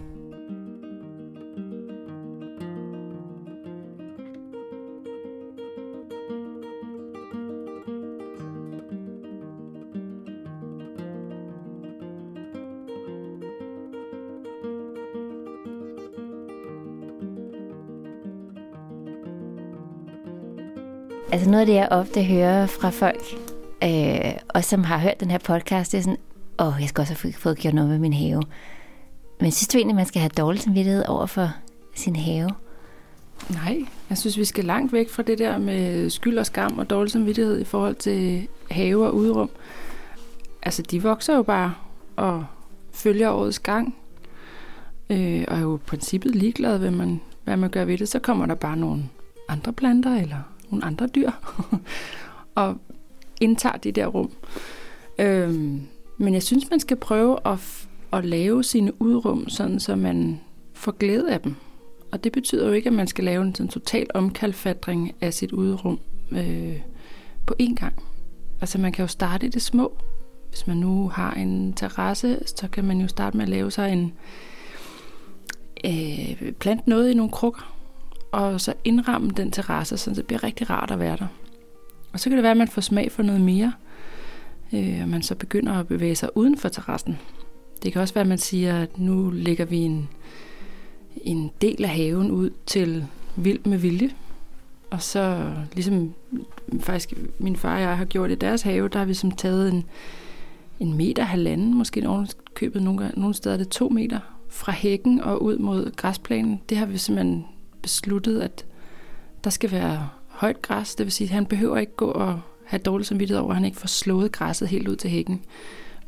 Altså 21.32 21.50
noget 21.50 21.62
af 21.62 21.68
det, 21.68 21.76
jeg 21.76 21.88
ofte 21.92 22.24
hører 22.24 22.66
fra 22.66 22.90
folk, 22.90 23.24
øh, 23.84 24.32
og 24.48 24.64
som 24.64 24.84
har 24.84 24.98
hørt 24.98 25.20
den 25.20 25.32
her 25.32 25.38
podcast, 25.38 25.92
det 25.92 25.98
er 25.98 26.02
sådan, 26.02 26.18
åh, 26.60 26.74
jeg 26.80 26.90
skal 26.90 27.02
også 27.02 27.14
have 27.14 27.34
fået 27.34 27.58
gjort 27.58 27.74
noget 27.74 27.90
med 27.90 28.00
min 28.00 28.14
have. 28.14 28.44
Men 29.42 29.52
synes 29.52 29.68
du 29.68 29.78
egentlig, 29.78 29.96
man 29.96 30.06
skal 30.06 30.22
have 30.22 30.30
dårlig 30.30 30.62
samvittighed 30.62 31.06
over 31.06 31.26
for 31.26 31.50
sin 31.96 32.16
have? 32.16 32.50
Nej, 33.50 33.78
jeg 34.10 34.18
synes, 34.18 34.38
vi 34.38 34.46
skal 34.46 34.66
langt 34.66 34.94
væk 34.94 35.10
fra 35.10 35.24
det 35.24 35.38
der 35.38 35.58
med 35.58 36.10
skyld 36.10 36.38
og 36.38 36.46
skam 36.46 36.80
og 36.80 36.90
dårlig 36.90 37.12
samvittighed 37.12 37.60
i 37.60 37.64
forhold 37.64 37.96
til 37.96 38.48
have 38.72 39.06
og 39.08 39.16
udrum. 39.16 39.50
Altså, 40.62 40.82
de 40.82 41.04
vokser 41.04 41.36
jo 41.36 41.44
bare 41.44 41.74
og 42.16 42.46
følger 42.92 43.30
årets 43.30 43.60
gang. 43.60 43.96
Øh, 45.10 45.46
og 45.48 45.58
er 45.58 45.62
jo 45.62 45.76
i 45.76 45.80
princippet 45.86 46.36
ligeglad, 46.36 46.80
hvad 46.80 46.92
man, 46.92 47.22
hvad 47.44 47.58
man 47.58 47.70
gør 47.70 47.86
ved 47.86 47.98
det. 47.98 48.10
Så 48.10 48.20
kommer 48.20 48.46
der 48.46 48.56
bare 48.56 48.78
nogle 48.78 49.04
andre 49.50 49.74
planter 49.74 50.16
eller 50.16 50.38
nogle 50.72 50.86
andre 50.86 51.08
dyr 51.08 51.32
og 52.56 52.78
indtager 53.42 53.78
de 53.78 53.92
der 53.92 54.08
rum. 54.08 54.32
Øhm, 55.20 55.82
men 56.18 56.34
jeg 56.34 56.44
synes, 56.44 56.70
man 56.70 56.80
skal 56.80 56.98
prøve 56.98 57.38
at, 57.46 57.54
f- 57.58 57.88
at 58.14 58.26
lave 58.26 58.64
sine 58.64 59.02
udrum, 59.02 59.50
sådan 59.50 59.80
så 59.80 59.96
man 59.96 60.40
får 60.74 60.92
glæde 60.92 61.32
af 61.34 61.42
dem. 61.42 61.56
Og 62.12 62.24
det 62.24 62.32
betyder 62.32 62.68
jo 62.68 62.74
ikke, 62.74 62.88
at 62.88 62.94
man 62.94 63.08
skal 63.08 63.24
lave 63.24 63.44
en 63.44 63.56
sådan 63.56 63.70
total 63.70 64.08
omkalfatring 64.14 65.16
af 65.22 65.34
sit 65.34 65.52
udrum 65.52 66.00
øh, 66.32 66.80
på 67.46 67.56
én 67.62 67.76
gang. 67.76 67.94
Altså 68.62 68.78
man 68.78 68.92
kan 68.92 69.04
jo 69.04 69.08
starte 69.08 69.46
i 69.46 69.50
det 69.50 69.62
små. 69.62 69.98
hvis 70.50 70.68
man 70.68 70.78
nu 70.78 71.10
har 71.10 71.34
en 71.34 71.74
terrasse, 71.74 72.40
så 72.46 72.68
kan 72.68 72.86
man 72.86 73.02
jo 73.02 73.08
starte 73.08 73.38
med 73.38 73.46
at 73.46 73.50
lave 73.50 73.72
sig 73.72 73.94
en 73.94 74.14
øh, 75.86 76.52
plant 76.54 76.88
noget 76.88 77.12
i 77.12 77.14
nogle 77.14 77.32
krukker, 77.32 77.77
og 78.32 78.62
så 78.62 78.74
indramme 78.84 79.30
den 79.30 79.52
terrasse, 79.52 79.98
så 79.98 80.14
det 80.14 80.26
bliver 80.26 80.44
rigtig 80.44 80.70
rart 80.70 80.92
at 80.92 81.00
være 81.00 81.18
der. 81.18 81.28
Og 82.14 82.20
så 82.20 82.30
kan 82.30 82.38
det 82.38 82.44
være, 82.44 82.52
at 82.52 82.58
man 82.58 82.68
får 82.68 82.82
smag 82.82 83.12
for 83.12 83.24
noget 83.24 83.42
mere, 83.42 83.74
øh, 84.74 85.00
og 85.02 85.10
man 85.10 85.22
så 85.22 85.36
begynder 85.36 85.74
at 85.74 85.88
bevæge 85.88 86.16
sig 86.16 86.38
uden 86.38 86.58
for 86.58 86.70
terrassen. 86.70 87.18
Det 87.84 87.94
kan 87.94 88.02
også 88.02 88.14
være, 88.14 88.22
at 88.22 88.28
man 88.28 88.38
siger, 88.38 88.82
at 88.82 89.00
nu 89.00 89.30
lægger 89.30 89.66
vi 89.66 89.78
en, 89.78 90.10
en 91.16 91.52
del 91.62 91.84
af 91.84 91.90
haven 91.90 92.32
ud 92.32 92.50
til 92.66 93.06
vild 93.36 93.60
med 93.66 93.78
vilje. 93.78 94.10
Og 94.90 95.02
så 95.02 95.54
ligesom 95.74 96.14
faktisk 96.80 97.14
min 97.40 97.56
far 97.56 97.76
og 97.76 97.82
jeg 97.82 97.98
har 97.98 98.06
gjort 98.06 98.32
i 98.32 98.36
deres 98.36 98.62
have, 98.62 98.88
der 98.88 99.00
har 99.00 99.06
vi 99.06 99.14
som 99.14 99.32
taget 99.32 99.74
en, 99.74 99.84
en 100.80 100.94
meter, 100.94 101.24
halvanden, 101.24 101.74
måske 101.74 102.26
købet 102.54 102.84
nogle, 102.84 103.12
nogle 103.18 103.36
steder 103.36 103.58
det 103.58 103.70
to 103.70 103.90
meter 103.90 104.20
fra 104.50 104.72
hækken 104.72 105.22
og 105.22 105.44
ud 105.44 105.58
mod 105.58 105.96
græsplænen. 105.96 106.62
Det 106.70 106.78
har 106.78 106.86
vi 106.86 106.98
simpelthen 106.98 107.46
besluttet, 107.88 108.42
at 108.42 108.66
der 109.44 109.50
skal 109.50 109.72
være 109.72 110.10
højt 110.28 110.62
græs. 110.62 110.96
Det 110.96 111.06
vil 111.06 111.12
sige, 111.12 111.26
at 111.26 111.34
han 111.34 111.46
behøver 111.46 111.78
ikke 111.78 111.96
gå 111.96 112.06
og 112.06 112.42
have 112.66 112.80
dårlig 112.80 113.06
samvittighed 113.06 113.42
over, 113.42 113.50
at 113.50 113.56
han 113.56 113.66
ikke 113.66 113.78
får 113.78 113.88
slået 113.88 114.32
græsset 114.32 114.68
helt 114.68 114.88
ud 114.88 114.96
til 114.96 115.10
hækken. 115.10 115.42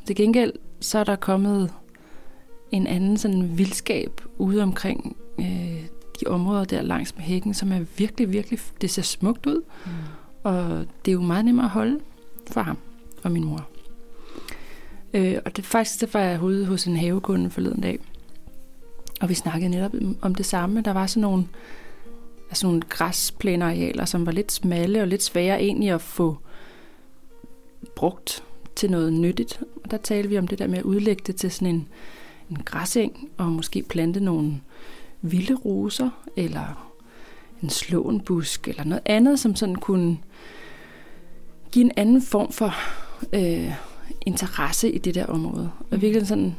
Til 0.05 0.15
gengæld 0.15 0.53
så 0.79 0.99
er 0.99 1.03
der 1.03 1.15
kommet 1.15 1.73
en 2.71 2.87
anden 2.87 3.17
sådan 3.17 3.57
vildskab 3.57 4.21
ude 4.37 4.63
omkring 4.63 5.17
øh, 5.39 5.85
de 6.19 6.27
områder 6.27 6.63
der 6.63 6.81
langs 6.81 7.15
med 7.15 7.23
hækken, 7.23 7.53
som 7.53 7.71
er 7.71 7.79
virkelig, 7.97 8.31
virkelig, 8.31 8.59
det 8.81 8.89
ser 8.89 9.01
smukt 9.01 9.45
ud. 9.45 9.61
Mm. 9.85 9.91
Og 10.43 10.85
det 11.05 11.11
er 11.11 11.13
jo 11.13 11.21
meget 11.21 11.45
nemmere 11.45 11.65
at 11.65 11.71
holde 11.71 11.99
for 12.51 12.61
ham 12.61 12.77
og 13.23 13.31
min 13.31 13.43
mor. 13.43 13.69
Øh, 15.13 15.37
og 15.45 15.57
det 15.57 15.65
faktisk, 15.65 16.01
det 16.01 16.13
var 16.13 16.19
jeg 16.19 16.41
ude 16.41 16.65
hos 16.65 16.85
en 16.85 16.97
havekunde 16.97 17.49
forleden 17.49 17.81
dag. 17.81 17.99
Og 19.19 19.29
vi 19.29 19.33
snakkede 19.33 19.69
netop 19.69 19.91
om 20.21 20.35
det 20.35 20.45
samme. 20.45 20.81
Der 20.81 20.91
var 20.91 21.07
sådan 21.07 21.21
nogle, 21.21 21.47
altså 22.49 22.67
nogle 22.67 22.81
græsplænearealer, 22.81 24.05
som 24.05 24.25
var 24.25 24.31
lidt 24.31 24.51
smalle 24.51 25.01
og 25.01 25.07
lidt 25.07 25.23
svære 25.23 25.61
egentlig 25.61 25.89
at 25.89 26.01
få 26.01 26.37
brugt 27.95 28.43
til 28.75 28.91
noget 28.91 29.13
nyttigt. 29.13 29.61
Og 29.83 29.91
der 29.91 29.97
talte 29.97 30.29
vi 30.29 30.37
om 30.37 30.47
det 30.47 30.59
der 30.59 30.67
med 30.67 30.77
at 30.77 30.83
udlægge 30.83 31.23
det 31.27 31.35
til 31.35 31.51
sådan 31.51 31.75
en, 31.75 31.87
en 32.49 32.57
græseng, 32.65 33.29
og 33.37 33.45
måske 33.45 33.83
plante 33.83 34.19
nogle 34.19 34.61
vilde 35.21 35.55
roser, 35.55 36.09
eller 36.35 36.91
en 37.63 37.69
slåenbusk, 37.69 38.67
eller 38.67 38.83
noget 38.83 39.01
andet, 39.05 39.39
som 39.39 39.55
sådan 39.55 39.75
kunne 39.75 40.17
give 41.71 41.85
en 41.85 41.91
anden 41.97 42.21
form 42.21 42.51
for 42.51 42.73
øh, 43.33 43.71
interesse 44.25 44.91
i 44.91 44.97
det 44.97 45.15
der 45.15 45.25
område. 45.25 45.71
Og 45.91 46.01
virkelig 46.01 46.27
sådan 46.27 46.55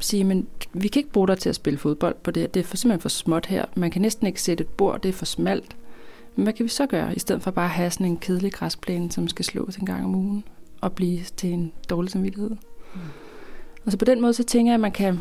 sige, 0.00 0.24
men 0.24 0.46
vi 0.72 0.88
kan 0.88 1.00
ikke 1.00 1.12
bruge 1.12 1.28
dig 1.28 1.38
til 1.38 1.48
at 1.48 1.54
spille 1.54 1.78
fodbold 1.78 2.14
på 2.22 2.30
det 2.30 2.54
Det 2.54 2.60
er 2.60 2.64
for, 2.64 2.76
simpelthen 2.76 3.00
for 3.00 3.08
småt 3.08 3.46
her. 3.46 3.64
Man 3.74 3.90
kan 3.90 4.02
næsten 4.02 4.26
ikke 4.26 4.42
sætte 4.42 4.62
et 4.62 4.68
bord, 4.68 5.00
det 5.00 5.08
er 5.08 5.12
for 5.12 5.24
smalt. 5.24 5.76
Men 6.36 6.42
hvad 6.42 6.52
kan 6.52 6.64
vi 6.64 6.68
så 6.68 6.86
gøre, 6.86 7.16
i 7.16 7.18
stedet 7.18 7.42
for 7.42 7.50
bare 7.50 7.64
at 7.64 7.70
have 7.70 7.90
sådan 7.90 8.06
en 8.06 8.16
kedelig 8.16 8.52
græsplæne, 8.52 9.12
som 9.12 9.28
skal 9.28 9.44
slås 9.44 9.76
en 9.76 9.86
gang 9.86 10.04
om 10.04 10.14
ugen 10.14 10.44
og 10.80 10.92
blive 10.92 11.20
til 11.36 11.52
en 11.52 11.72
dårlig 11.90 12.10
samvittighed? 12.10 12.50
Mm. 12.50 13.00
Og 13.84 13.92
så 13.92 13.98
på 13.98 14.04
den 14.04 14.20
måde, 14.20 14.32
så 14.32 14.44
tænker 14.44 14.72
jeg, 14.72 14.74
at 14.74 14.80
man 14.80 14.92
kan 14.92 15.18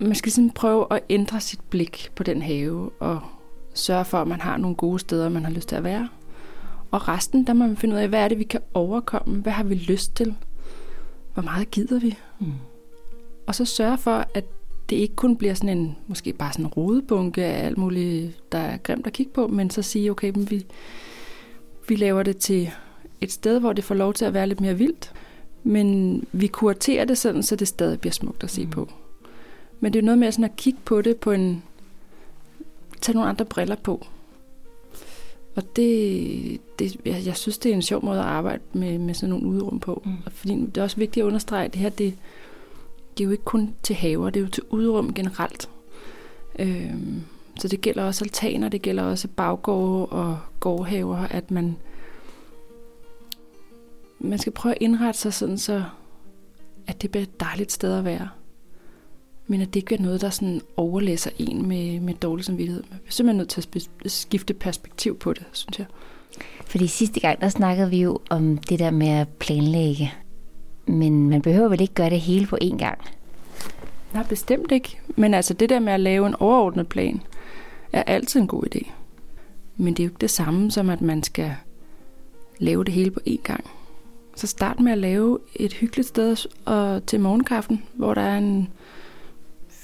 man 0.00 0.14
skal 0.14 0.32
sådan 0.32 0.50
prøve 0.50 0.86
at 0.90 1.00
ændre 1.08 1.40
sit 1.40 1.60
blik 1.70 2.10
på 2.14 2.22
den 2.22 2.42
have, 2.42 2.90
og 3.00 3.20
sørge 3.74 4.04
for, 4.04 4.18
at 4.18 4.28
man 4.28 4.40
har 4.40 4.56
nogle 4.56 4.76
gode 4.76 4.98
steder, 4.98 5.28
man 5.28 5.44
har 5.44 5.52
lyst 5.52 5.68
til 5.68 5.76
at 5.76 5.84
være. 5.84 6.08
Og 6.90 7.08
resten, 7.08 7.46
der 7.46 7.52
må 7.52 7.66
man 7.66 7.76
finde 7.76 7.94
ud 7.94 8.00
af, 8.00 8.08
hvad 8.08 8.20
er 8.20 8.28
det, 8.28 8.38
vi 8.38 8.44
kan 8.44 8.60
overkomme? 8.74 9.42
Hvad 9.42 9.52
har 9.52 9.64
vi 9.64 9.74
lyst 9.74 10.16
til? 10.16 10.34
Hvor 11.34 11.42
meget 11.42 11.70
gider 11.70 12.00
vi? 12.00 12.18
Mm. 12.40 12.52
Og 13.46 13.54
så 13.54 13.64
sørge 13.64 13.98
for, 13.98 14.26
at 14.34 14.44
det 14.90 14.96
ikke 14.96 15.14
kun 15.14 15.36
bliver 15.36 15.54
sådan 15.54 15.78
en, 15.78 15.96
måske 16.06 16.32
bare 16.32 16.52
sådan 16.52 16.64
en 16.64 16.70
rodebunke 16.70 17.44
af 17.44 17.66
alt 17.66 17.78
muligt, 17.78 18.52
der 18.52 18.58
er 18.58 18.76
grimt 18.76 19.06
at 19.06 19.12
kigge 19.12 19.32
på, 19.32 19.46
men 19.46 19.70
så 19.70 19.82
sige, 19.82 20.10
okay, 20.10 20.30
men 20.34 20.50
vi, 20.50 20.66
vi 21.88 21.96
laver 21.96 22.22
det 22.22 22.36
til 22.36 22.70
et 23.20 23.32
sted, 23.32 23.60
hvor 23.60 23.72
det 23.72 23.84
får 23.84 23.94
lov 23.94 24.12
til 24.12 24.24
at 24.24 24.34
være 24.34 24.46
lidt 24.46 24.60
mere 24.60 24.78
vildt, 24.78 25.12
men 25.62 26.20
vi 26.32 26.46
kuraterer 26.46 27.04
det 27.04 27.18
sådan, 27.18 27.42
så 27.42 27.56
det 27.56 27.68
stadig 27.68 28.00
bliver 28.00 28.12
smukt 28.12 28.44
at 28.44 28.50
se 28.50 28.64
mm. 28.64 28.70
på. 28.70 28.88
Men 29.80 29.92
det 29.92 29.98
er 29.98 30.02
noget 30.02 30.18
med 30.18 30.32
sådan 30.32 30.44
at 30.44 30.56
kigge 30.56 30.78
på 30.84 31.02
det 31.02 31.16
på 31.16 31.32
en... 31.32 31.62
Tage 33.00 33.14
nogle 33.14 33.28
andre 33.28 33.44
briller 33.44 33.76
på. 33.76 34.06
Og 35.56 35.76
det, 35.76 36.60
det 36.78 36.96
jeg, 37.04 37.22
jeg 37.26 37.36
synes, 37.36 37.58
det 37.58 37.70
er 37.70 37.74
en 37.74 37.82
sjov 37.82 38.04
måde 38.04 38.18
at 38.18 38.24
arbejde 38.24 38.62
med, 38.72 38.98
med 38.98 39.14
sådan 39.14 39.28
nogle 39.28 39.46
udrum 39.46 39.80
på. 39.80 40.02
Mm. 40.04 40.12
Fordi 40.28 40.54
det 40.54 40.76
er 40.76 40.82
også 40.82 40.96
vigtigt 40.96 41.24
at 41.24 41.26
understrege, 41.26 41.64
at 41.64 41.72
det 41.72 41.80
her, 41.80 41.88
det, 41.88 42.14
det 43.18 43.24
er 43.24 43.24
jo 43.24 43.30
ikke 43.30 43.44
kun 43.44 43.74
til 43.82 43.96
haver, 43.96 44.30
det 44.30 44.40
er 44.40 44.44
jo 44.44 44.50
til 44.50 44.62
udrum 44.70 45.14
generelt. 45.14 45.68
Øhm, 46.58 47.22
så 47.60 47.68
det 47.68 47.80
gælder 47.80 48.04
også 48.04 48.24
altaner, 48.24 48.68
det 48.68 48.82
gælder 48.82 49.02
også 49.02 49.28
baggårde 49.28 50.06
og 50.06 50.38
gårdhaver, 50.60 51.16
at 51.16 51.50
man, 51.50 51.76
man 54.18 54.38
skal 54.38 54.52
prøve 54.52 54.74
at 54.74 54.78
indrette 54.80 55.20
sig 55.20 55.34
sådan, 55.34 55.58
så 55.58 55.84
at 56.86 57.02
det 57.02 57.10
bliver 57.10 57.22
et 57.22 57.40
dejligt 57.40 57.72
sted 57.72 57.98
at 57.98 58.04
være 58.04 58.28
men 59.46 59.60
at 59.60 59.74
det 59.74 59.80
ikke 59.80 59.94
er 59.94 60.02
noget, 60.02 60.20
der 60.20 60.30
sådan 60.30 60.60
overlæser 60.76 61.30
en 61.38 61.68
med, 61.68 62.00
med 62.00 62.14
dårlig 62.14 62.44
samvittighed. 62.44 62.82
Man 62.90 63.00
er 63.06 63.10
simpelthen 63.10 63.36
nødt 63.36 63.48
til 63.48 63.88
at 64.04 64.10
skifte 64.10 64.54
perspektiv 64.54 65.18
på 65.18 65.32
det, 65.32 65.44
synes 65.52 65.78
jeg. 65.78 65.86
Fordi 66.66 66.86
sidste 66.86 67.20
gang, 67.20 67.40
der 67.40 67.48
snakkede 67.48 67.90
vi 67.90 68.02
jo 68.02 68.18
om 68.30 68.58
det 68.58 68.78
der 68.78 68.90
med 68.90 69.08
at 69.08 69.28
planlægge. 69.28 70.12
Men 70.86 71.30
man 71.30 71.42
behøver 71.42 71.68
vel 71.68 71.80
ikke 71.80 71.94
gøre 71.94 72.10
det 72.10 72.20
hele 72.20 72.46
på 72.46 72.58
én 72.62 72.76
gang? 72.76 72.98
Nej, 74.14 74.22
bestemt 74.22 74.72
ikke. 74.72 74.98
Men 75.16 75.34
altså 75.34 75.54
det 75.54 75.68
der 75.68 75.78
med 75.78 75.92
at 75.92 76.00
lave 76.00 76.26
en 76.26 76.34
overordnet 76.34 76.88
plan, 76.88 77.22
er 77.92 78.02
altid 78.02 78.40
en 78.40 78.46
god 78.46 78.64
idé. 78.74 78.90
Men 79.76 79.94
det 79.94 80.02
er 80.02 80.04
jo 80.04 80.10
ikke 80.10 80.20
det 80.20 80.30
samme 80.30 80.70
som, 80.70 80.90
at 80.90 81.00
man 81.00 81.22
skal 81.22 81.54
lave 82.58 82.84
det 82.84 82.94
hele 82.94 83.10
på 83.10 83.20
én 83.28 83.42
gang. 83.42 83.64
Så 84.36 84.46
start 84.46 84.80
med 84.80 84.92
at 84.92 84.98
lave 84.98 85.38
et 85.54 85.72
hyggeligt 85.72 86.08
sted 86.08 86.36
og 86.64 87.06
til 87.06 87.20
morgenkaffen, 87.20 87.82
hvor 87.94 88.14
der 88.14 88.20
er 88.20 88.38
en 88.38 88.68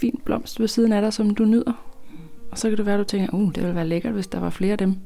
fin 0.00 0.20
blomst 0.24 0.60
ved 0.60 0.68
siden 0.68 0.92
af 0.92 1.02
dig, 1.02 1.12
som 1.12 1.34
du 1.34 1.44
nyder. 1.44 1.72
Og 2.50 2.58
så 2.58 2.68
kan 2.68 2.78
det 2.78 2.86
være, 2.86 2.94
at 2.94 2.98
du 2.98 3.04
tænker, 3.04 3.34
uh, 3.34 3.54
det 3.54 3.62
ville 3.62 3.74
være 3.74 3.88
lækkert, 3.88 4.12
hvis 4.12 4.26
der 4.26 4.40
var 4.40 4.50
flere 4.50 4.72
af 4.72 4.78
dem. 4.78 4.96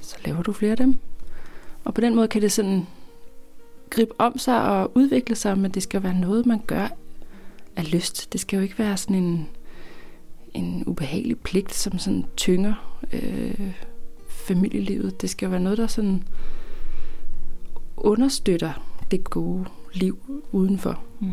Så 0.00 0.16
laver 0.24 0.42
du 0.42 0.52
flere 0.52 0.70
af 0.70 0.76
dem. 0.76 0.98
Og 1.84 1.94
på 1.94 2.00
den 2.00 2.14
måde 2.14 2.28
kan 2.28 2.42
det 2.42 2.52
sådan 2.52 2.86
gribe 3.90 4.12
om 4.18 4.38
sig 4.38 4.62
og 4.62 4.92
udvikle 4.94 5.36
sig, 5.36 5.58
men 5.58 5.70
det 5.70 5.82
skal 5.82 6.02
være 6.02 6.14
noget, 6.14 6.46
man 6.46 6.60
gør 6.66 6.88
af 7.76 7.92
lyst. 7.92 8.32
Det 8.32 8.40
skal 8.40 8.56
jo 8.56 8.62
ikke 8.62 8.78
være 8.78 8.96
sådan 8.96 9.16
en, 9.16 9.48
en 10.54 10.84
ubehagelig 10.86 11.38
pligt, 11.38 11.74
som 11.74 11.98
sådan 11.98 12.24
tynger 12.36 12.98
øh, 13.12 13.72
familielivet. 14.28 15.22
Det 15.22 15.30
skal 15.30 15.46
jo 15.46 15.50
være 15.50 15.60
noget, 15.60 15.78
der 15.78 15.86
sådan 15.86 16.24
understøtter 17.96 18.72
det 19.10 19.24
gode 19.24 19.64
liv 19.92 20.42
udenfor. 20.52 21.00
Mm. 21.20 21.32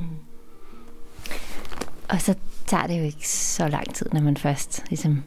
Og 2.10 2.22
så 2.22 2.36
tager 2.72 2.88
det 2.88 3.00
jo 3.00 3.04
ikke 3.04 3.30
så 3.30 3.68
lang 3.68 3.94
tid, 3.96 4.06
når 4.13 4.22
man 4.22 4.38
først, 4.38 4.84
ligesom, 4.90 5.24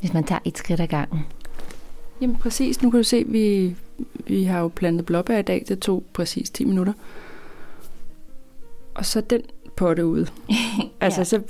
hvis 0.00 0.12
man 0.12 0.24
tager 0.24 0.38
et 0.44 0.58
skridt 0.58 0.80
ad 0.80 0.86
gangen. 0.86 1.20
Jamen 2.20 2.36
præcis, 2.36 2.82
nu 2.82 2.90
kan 2.90 2.98
du 2.98 3.04
se, 3.04 3.24
vi, 3.26 3.76
vi 4.26 4.44
har 4.44 4.60
jo 4.60 4.68
plantet 4.68 5.06
blåbær 5.06 5.38
i 5.38 5.42
dag, 5.42 5.64
det 5.68 5.78
tog 5.78 6.04
præcis 6.12 6.50
10 6.50 6.64
minutter. 6.64 6.92
Og 8.94 9.06
så 9.06 9.20
den 9.20 9.42
potte 9.76 10.06
ud. 10.06 10.26
altså, 11.00 11.20
ja. 11.20 11.24
så, 11.24 11.42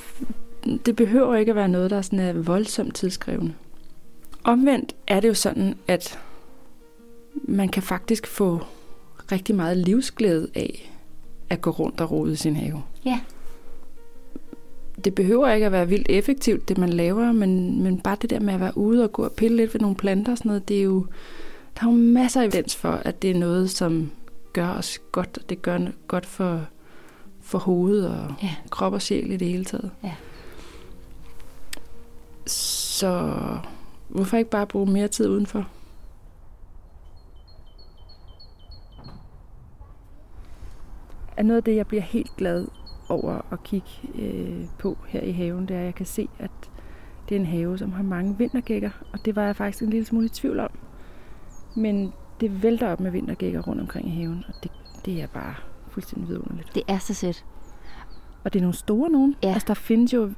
det 0.87 0.97
behøver 0.97 1.37
ikke 1.37 1.51
at 1.51 1.57
være 1.57 1.69
noget, 1.69 1.91
der 1.91 1.97
er 1.97 2.03
sådan 2.03 2.19
er 2.19 2.33
voldsomt 2.33 2.95
tidskrævende. 2.95 3.55
Omvendt 4.45 4.95
er 5.07 5.21
det 5.21 5.29
jo 5.29 5.35
sådan, 5.35 5.77
at 5.89 6.19
man 7.35 7.69
kan 7.69 7.83
faktisk 7.83 8.27
få 8.27 8.61
rigtig 9.33 9.55
meget 9.55 9.77
livsglæde 9.77 10.49
af 10.55 10.93
at 11.51 11.61
gå 11.61 11.71
rundt 11.71 12.01
og 12.01 12.11
rode 12.11 12.33
i 12.33 12.37
sin 12.37 12.57
have. 12.57 12.83
Ja 13.05 13.21
det 15.05 15.15
behøver 15.15 15.53
ikke 15.53 15.67
at 15.67 15.73
være 15.73 15.89
vildt 15.89 16.07
effektivt, 16.11 16.69
det 16.69 16.79
man 16.79 16.91
laver, 16.91 17.33
men, 17.33 17.83
men 17.83 18.01
bare 18.01 18.17
det 18.23 18.31
der 18.31 18.41
med 18.41 18.55
at 18.55 18.61
være 18.61 18.79
ude 18.79 19.05
og 19.05 19.13
gå 19.13 19.25
og 19.25 19.33
pille 19.33 19.57
lidt 19.57 19.75
ved 19.75 19.81
nogle 19.81 19.97
planter 19.97 20.33
og 20.33 20.39
sådan 20.39 20.49
noget, 20.49 20.69
det 20.69 20.79
er 20.79 20.83
jo, 20.83 21.07
der 21.75 21.87
er 21.87 21.91
jo 21.91 21.97
masser 21.97 22.41
af 22.41 22.45
evidens 22.45 22.77
for, 22.77 22.91
at 22.91 23.23
det 23.23 23.31
er 23.31 23.35
noget, 23.35 23.71
som 23.71 24.11
gør 24.53 24.69
os 24.69 24.99
godt, 25.13 25.39
og 25.39 25.49
det 25.49 25.63
gør 25.63 25.79
godt 26.09 26.27
for, 26.27 26.67
for 27.41 27.59
hovedet 27.59 28.09
og 28.09 28.35
ja. 28.43 28.55
krop 28.71 28.93
og 28.93 29.03
sjæl 29.03 29.33
i 29.33 29.37
det 29.37 29.49
hele 29.49 29.65
taget. 29.65 29.91
Ja. 30.05 30.15
Så 32.47 33.33
hvorfor 34.09 34.37
ikke 34.37 34.51
bare 34.51 34.67
bruge 34.67 34.93
mere 34.93 35.09
tid 35.09 35.29
udenfor? 35.29 35.69
Er 41.37 41.43
noget 41.43 41.57
af 41.57 41.65
det, 41.65 41.77
jeg 41.77 41.87
bliver 41.87 42.03
helt 42.03 42.37
glad 42.37 42.67
over 43.09 43.53
at 43.53 43.63
kigge 43.63 43.89
øh, 44.19 44.67
på 44.79 44.99
her 45.07 45.21
i 45.21 45.33
haven, 45.33 45.69
det 45.69 45.77
er, 45.77 45.81
at 45.81 45.85
jeg 45.85 45.95
kan 45.95 46.07
se, 46.07 46.29
at 46.39 46.51
det 47.29 47.35
er 47.35 47.41
en 47.41 47.47
have, 47.47 47.79
som 47.79 47.93
har 47.93 48.03
mange 48.03 48.39
vintergækker, 48.39 48.91
og 49.13 49.25
det 49.25 49.37
var 49.37 49.43
jeg 49.43 49.57
faktisk 49.57 49.83
en 49.83 49.91
lille 49.91 50.07
smule 50.07 50.27
i 50.27 50.29
tvivl 50.29 50.61
om. 50.61 50.71
Men 51.77 52.13
det 52.41 52.63
vælter 52.63 52.89
op 52.89 53.01
med 53.01 53.11
vintergækker 53.11 53.61
rundt 53.63 53.81
omkring 53.81 54.09
i 54.09 54.11
haven, 54.11 54.45
og 54.49 54.55
det 54.63 54.71
det 55.05 55.23
er 55.23 55.27
bare 55.27 55.55
fuldstændig 55.89 56.29
vidunderligt. 56.29 56.75
Det 56.75 56.83
er 56.89 56.99
så 56.99 57.15
sødt. 57.15 57.45
Og 58.45 58.53
det 58.53 58.59
er 58.59 58.63
nogle 58.63 58.75
store 58.75 59.11
nogen. 59.11 59.37
Ja. 59.43 59.53
Altså, 59.53 59.65
der 59.69 59.75
findes 59.75 60.13
jo 60.13 60.31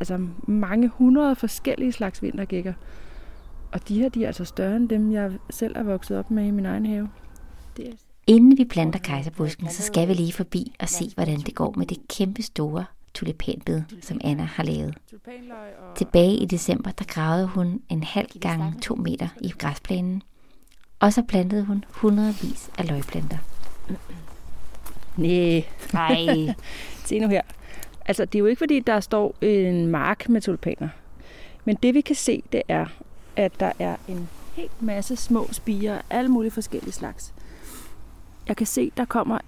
altså, 0.00 0.26
mange 0.48 0.88
hundrede 0.88 1.36
forskellige 1.36 1.92
slags 1.92 2.22
vintergækker. 2.22 2.72
Og 3.72 3.88
de 3.88 4.00
her, 4.00 4.08
de 4.08 4.22
er 4.22 4.26
altså 4.26 4.44
større 4.44 4.76
end 4.76 4.88
dem, 4.88 5.12
jeg 5.12 5.32
selv 5.50 5.76
er 5.76 5.82
vokset 5.82 6.18
op 6.18 6.30
med 6.30 6.46
i 6.46 6.50
min 6.50 6.66
egen 6.66 6.86
have. 6.86 7.08
Det 7.76 7.88
er 7.88 7.92
Inden 8.26 8.58
vi 8.58 8.64
planter 8.64 8.98
kejserbusken, 8.98 9.68
så 9.70 9.82
skal 9.82 10.08
vi 10.08 10.14
lige 10.14 10.32
forbi 10.32 10.72
og 10.78 10.88
se, 10.88 11.10
hvordan 11.14 11.40
det 11.40 11.54
går 11.54 11.74
med 11.76 11.86
det 11.86 11.98
kæmpe 12.08 12.42
store 12.42 12.84
tulipanbed, 13.14 13.82
som 14.02 14.20
Anna 14.24 14.42
har 14.42 14.62
lavet. 14.62 14.94
Tilbage 15.96 16.34
i 16.36 16.44
december, 16.44 16.90
der 16.90 17.04
gravede 17.04 17.46
hun 17.46 17.82
en 17.88 18.02
halv 18.02 18.28
gange 18.40 18.74
to 18.82 18.94
meter 18.94 19.28
i 19.40 19.48
græsplænen. 19.58 20.22
Og 21.00 21.12
så 21.12 21.22
plantede 21.22 21.64
hun 21.64 21.84
hundredvis 21.90 22.70
af 22.78 22.88
løgplanter. 22.88 23.38
Nej, 25.16 25.64
Nej. 25.92 26.54
se 27.06 27.18
nu 27.18 27.28
her. 27.28 27.42
Altså, 28.04 28.24
det 28.24 28.34
er 28.34 28.38
jo 28.38 28.46
ikke 28.46 28.58
fordi, 28.58 28.80
der 28.80 29.00
står 29.00 29.34
en 29.44 29.86
mark 29.86 30.28
med 30.28 30.40
tulipaner. 30.40 30.88
Men 31.64 31.76
det 31.82 31.94
vi 31.94 32.00
kan 32.00 32.16
se, 32.16 32.42
det 32.52 32.62
er, 32.68 32.86
at 33.36 33.60
der 33.60 33.72
er 33.78 33.96
en 34.08 34.28
helt 34.54 34.82
masse 34.82 35.16
små 35.16 35.48
spiger 35.52 35.94
af 35.94 36.02
alle 36.10 36.30
mulige 36.30 36.50
forskellige 36.50 36.92
slags. 36.92 37.34
Jeg 38.50 38.56
kan 38.56 38.66
se, 38.66 38.92
der 38.96 39.04
kommer 39.04 39.38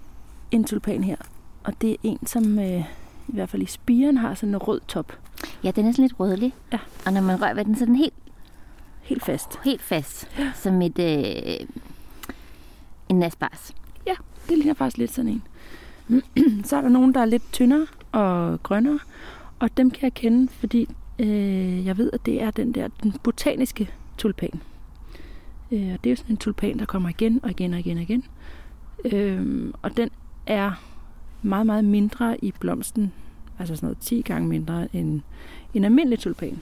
en 0.51 0.63
tulipan 0.63 1.03
her. 1.03 1.15
Og 1.63 1.73
det 1.81 1.91
er 1.91 1.95
en, 2.03 2.27
som 2.27 2.59
øh, 2.59 2.79
i 3.27 3.33
hvert 3.33 3.49
fald 3.49 3.61
i 3.61 3.65
spiren 3.65 4.17
har 4.17 4.33
sådan 4.33 4.49
en 4.49 4.57
rød 4.57 4.81
top. 4.87 5.17
Ja, 5.63 5.71
den 5.71 5.85
er 5.85 5.91
sådan 5.91 6.03
lidt 6.03 6.19
rødlig. 6.19 6.53
Ja. 6.73 6.79
Og 7.05 7.13
når 7.13 7.21
man 7.21 7.41
rører 7.41 7.53
ved 7.53 7.65
den, 7.65 7.75
så 7.75 7.83
er 7.83 7.85
den 7.85 7.95
helt, 7.95 8.13
Helt 9.01 9.23
fast. 9.23 9.59
helt 9.65 9.81
fast. 9.81 10.27
Som 10.55 10.81
et, 10.81 10.99
øh, 10.99 11.67
en 13.09 13.19
nasbars. 13.19 13.73
Det 14.49 14.57
ligner 14.57 14.73
faktisk 14.73 14.97
lidt 14.97 15.11
sådan 15.13 15.31
en. 15.31 15.43
Så 16.67 16.77
er 16.77 16.81
der 16.81 16.89
nogen, 16.89 17.13
der 17.13 17.19
er 17.21 17.25
lidt 17.25 17.51
tyndere 17.51 17.87
og 18.11 18.63
grønnere. 18.63 18.99
Og 19.59 19.77
dem 19.77 19.91
kan 19.91 20.03
jeg 20.03 20.13
kende, 20.13 20.47
fordi 20.51 20.89
øh, 21.19 21.85
jeg 21.85 21.97
ved, 21.97 22.09
at 22.13 22.25
det 22.25 22.41
er 22.41 22.51
den 22.51 22.71
der 22.71 22.87
den 23.03 23.13
botaniske 23.23 23.89
tulpan. 24.17 24.61
Øh, 25.71 25.93
og 25.93 26.03
det 26.03 26.05
er 26.05 26.09
jo 26.09 26.15
sådan 26.15 26.33
en 26.33 26.37
tulpan, 26.37 26.79
der 26.79 26.85
kommer 26.85 27.09
igen 27.09 27.39
og 27.43 27.49
igen 27.49 27.73
og 27.73 27.79
igen 27.79 27.97
og 27.97 28.03
igen. 28.03 28.23
Øh, 29.05 29.73
og 29.81 29.97
den 29.97 30.09
er 30.47 30.71
meget, 31.41 31.65
meget 31.65 31.85
mindre 31.85 32.45
i 32.45 32.53
blomsten. 32.59 33.13
Altså 33.59 33.75
sådan 33.75 33.87
noget 33.87 33.97
10 33.97 34.21
gange 34.21 34.47
mindre 34.47 34.87
end 34.95 35.21
en 35.73 35.85
almindelig 35.85 36.19
tulpan. 36.19 36.59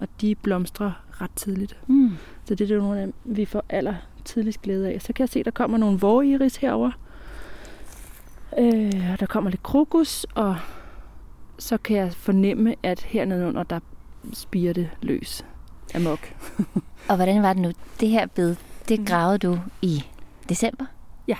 Og 0.00 0.08
de 0.20 0.34
blomstrer 0.34 0.92
ret 1.20 1.30
tidligt. 1.36 1.76
Mm. 1.86 2.10
Så 2.44 2.54
det 2.54 2.70
er 2.70 2.78
nogle 2.78 3.00
af 3.00 3.08
vi 3.24 3.44
får 3.44 3.64
aller 3.68 3.94
tidligst 4.24 4.62
glæde 4.62 4.88
af. 4.92 5.02
Så 5.02 5.12
kan 5.12 5.22
jeg 5.22 5.28
se, 5.28 5.38
at 5.38 5.44
der 5.44 5.50
kommer 5.50 5.78
nogle 5.78 5.98
våriris 5.98 6.56
herover. 6.56 6.90
Øh, 8.58 9.10
og 9.12 9.20
der 9.20 9.26
kommer 9.28 9.50
lidt 9.50 9.62
krokus, 9.62 10.26
og 10.34 10.56
så 11.58 11.76
kan 11.78 11.96
jeg 11.96 12.12
fornemme, 12.12 12.74
at 12.82 13.02
hernede 13.02 13.46
under, 13.48 13.62
der 13.62 13.80
spiger 14.32 14.72
det 14.72 14.90
løs 15.02 15.44
amok. 15.94 16.34
Og 17.08 17.16
hvordan 17.16 17.42
var 17.42 17.52
det 17.52 17.62
nu? 17.62 17.72
Det 18.00 18.08
her 18.08 18.26
bed, 18.26 18.56
det 18.88 18.98
Mhm. 18.98 19.06
gravede 19.06 19.38
du 19.38 19.58
i 19.82 20.04
december? 20.48 20.84
Ja. 21.28 21.36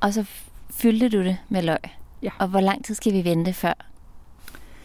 Og 0.00 0.14
så 0.14 0.24
fyldte 0.70 1.08
du 1.08 1.18
det 1.18 1.36
med 1.48 1.62
løg? 1.62 1.78
Ja. 2.22 2.30
Og 2.38 2.48
hvor 2.48 2.60
lang 2.60 2.84
tid 2.84 2.94
skal 2.94 3.12
vi 3.12 3.24
vente 3.24 3.52
før, 3.52 3.72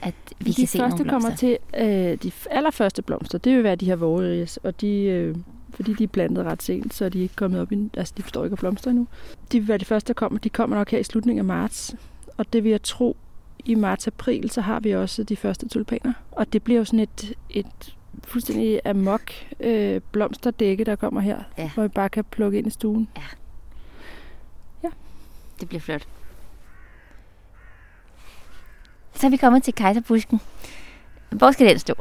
at 0.02 0.14
vi 0.40 0.52
de 0.52 0.56
kan 0.56 0.68
se 0.68 0.78
første 0.78 0.98
nogle 0.98 1.10
kommer 1.12 1.30
blomster? 1.30 1.58
til, 1.74 2.12
øh, 2.12 2.18
de 2.24 2.32
allerførste 2.52 3.02
blomster, 3.02 3.38
det 3.38 3.56
vil 3.56 3.64
være 3.64 3.76
de 3.76 3.86
her 3.86 3.96
vågeris, 3.96 4.58
og 4.58 4.82
de, 4.82 4.96
øh, 5.04 5.36
fordi 5.70 5.94
de 5.94 6.04
er 6.04 6.08
plantet 6.08 6.46
ret 6.46 6.64
sent, 6.64 6.94
så 6.94 7.06
er 7.06 7.10
de 7.10 7.20
ikke 7.20 7.36
kommet 7.36 7.62
op 7.62 7.72
i, 7.72 7.90
altså 7.98 8.14
de 8.18 8.22
forstår 8.24 8.44
ikke 8.44 8.54
at 8.54 8.60
blomstre 8.60 8.92
endnu. 8.92 9.08
De 9.52 9.60
vil 9.60 9.68
være 9.68 9.78
de 9.78 9.86
første, 9.86 10.08
der 10.08 10.14
kommer, 10.14 10.40
de 10.40 10.50
kommer 10.50 10.76
nok 10.78 10.92
her 10.92 11.00
i 11.00 11.04
slutningen 11.04 11.40
af 11.40 11.46
marts, 11.46 11.96
og 12.38 12.54
det 12.54 12.64
vil 12.64 12.70
jeg 12.70 12.84
tro, 12.84 13.18
i 13.66 13.76
marts-april, 13.76 14.50
så 14.50 14.62
har 14.62 14.80
vi 14.80 14.92
også 14.96 15.24
de 15.24 15.36
første 15.36 15.68
tulipaner. 15.70 16.14
Og 16.32 16.54
det 16.54 16.64
bliver 16.64 16.78
jo 16.78 16.86
sådan 16.86 17.00
et, 17.00 17.34
et 17.50 17.96
fuldstændig 18.24 18.80
amok 18.86 19.22
øh, 19.60 20.02
blomsterdække, 20.12 20.84
der 20.84 20.96
kommer 20.96 21.22
her, 21.22 21.40
Ja. 21.58 21.70
hvor 21.74 21.84
vi 21.84 21.90
bare 21.90 22.10
kan 22.10 22.24
plukke 22.24 22.58
ind 22.58 22.68
i 22.68 22.70
stuen. 22.70 23.08
Det 25.64 25.70
bliver 25.70 25.82
flot. 25.82 26.08
Så 29.14 29.28
er 29.28 29.32
vi 29.32 29.38
kommet 29.38 29.64
til 29.64 29.76
kejserbusken. 29.76 30.40
Hvor 31.30 31.52
skal 31.52 31.70
den 31.70 31.80
stå? 31.80 31.94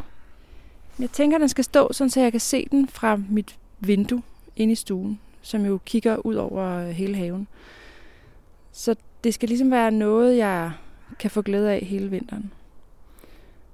Jeg 0.99 1.11
tænker, 1.11 1.39
den 1.39 1.49
skal 1.49 1.65
stå, 1.65 1.93
sådan, 1.93 2.11
så 2.11 2.21
jeg 2.21 2.33
kan 2.33 2.41
se 2.41 2.69
den 2.71 2.89
fra 2.89 3.17
mit 3.29 3.59
vindue 3.81 4.23
inde 4.57 4.73
i 4.73 4.75
stuen, 4.75 5.21
som 5.43 5.67
jo 5.67 5.79
kigger 5.85 6.17
ud 6.17 6.35
over 6.35 6.65
øh, 6.65 6.89
hele 6.89 7.17
haven. 7.17 7.49
Så 8.73 8.97
det 9.25 9.35
skal 9.35 9.49
ligesom 9.49 9.71
være 9.71 9.91
noget, 9.91 10.37
jeg 10.37 10.73
kan 11.19 11.31
få 11.31 11.43
glæde 11.43 11.73
af 11.73 11.81
hele 11.81 12.11
vinteren. 12.11 12.53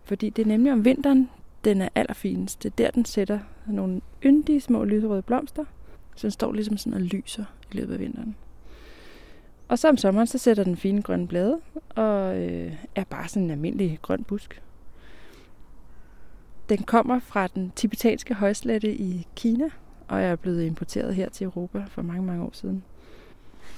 Fordi 0.05 0.31
det 0.31 0.43
er 0.43 0.47
nemlig 0.47 0.73
om 0.73 0.85
vinteren, 0.85 1.31
den 1.65 1.81
er 1.81 1.89
allerfinest. 1.95 2.63
Det 2.63 2.71
er 2.71 2.75
der, 2.77 2.91
den 2.91 3.05
sætter 3.05 3.39
nogle 3.67 4.01
yndige 4.25 4.61
små 4.61 4.85
lyserøde 4.85 5.23
blomster. 5.23 5.65
Så 6.17 6.23
den 6.23 6.31
står 6.31 6.53
ligesom 6.53 6.77
sådan 6.77 6.95
og 6.95 7.01
lyser 7.01 7.45
i 7.73 7.77
løbet 7.77 7.95
af 7.95 8.01
vinteren. 8.01 8.37
Og 9.69 9.79
så 9.79 9.89
om 9.89 9.97
sommeren, 9.97 10.27
så 10.27 10.39
sætter 10.39 10.65
den 10.65 10.77
fine 10.77 11.03
grønne 11.03 11.29
blade, 11.29 11.61
og 11.89 12.37
øh, 12.37 12.73
er 12.95 13.05
bare 13.05 13.29
sådan 13.29 13.43
en 13.43 13.51
almindelig 13.51 13.99
grøn 14.03 14.25
busk. 14.25 14.63
Den 16.69 16.79
kommer 16.83 17.19
fra 17.19 17.47
den 17.47 17.73
tibetanske 17.77 18.35
højslette 18.35 18.95
i 18.95 19.27
Kina, 19.37 19.71
og 20.09 20.23
er 20.23 20.37
blevet 20.37 20.65
importeret 20.65 21.15
her 21.15 21.29
til 21.29 21.45
Europa 21.45 21.85
for 21.89 22.03
mange, 22.03 22.23
mange 22.23 22.45
år 22.45 22.51
siden. 22.53 22.85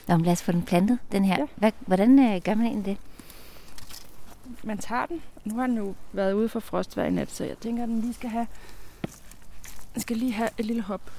Nå, 0.08 0.16
men 0.16 0.24
lad 0.24 0.32
os 0.32 0.42
få 0.42 0.52
den 0.52 0.62
plantet, 0.62 0.98
den 1.12 1.24
her. 1.24 1.38
Ja. 1.38 1.46
Hvad, 1.56 1.72
hvordan 1.80 2.18
øh, 2.18 2.40
gør 2.42 2.54
man 2.54 2.66
egentlig 2.66 2.86
det? 2.86 2.96
Man 4.64 4.78
tager 4.78 5.06
den. 5.06 5.22
Nu 5.44 5.54
har 5.54 5.66
den 5.66 5.76
jo 5.76 5.94
været 6.12 6.32
ude 6.32 6.48
for 6.48 6.60
frostvejr 6.60 7.06
i 7.06 7.10
nat, 7.10 7.30
så 7.30 7.44
jeg 7.44 7.58
tænker, 7.58 7.82
at 7.82 7.88
den 7.88 8.00
lige 8.00 8.14
skal 8.14 8.30
have, 8.30 8.46
den 9.94 10.02
skal 10.02 10.16
lige 10.16 10.32
have 10.32 10.48
et 10.58 10.66
lille 10.66 10.82
hop. 10.82 11.10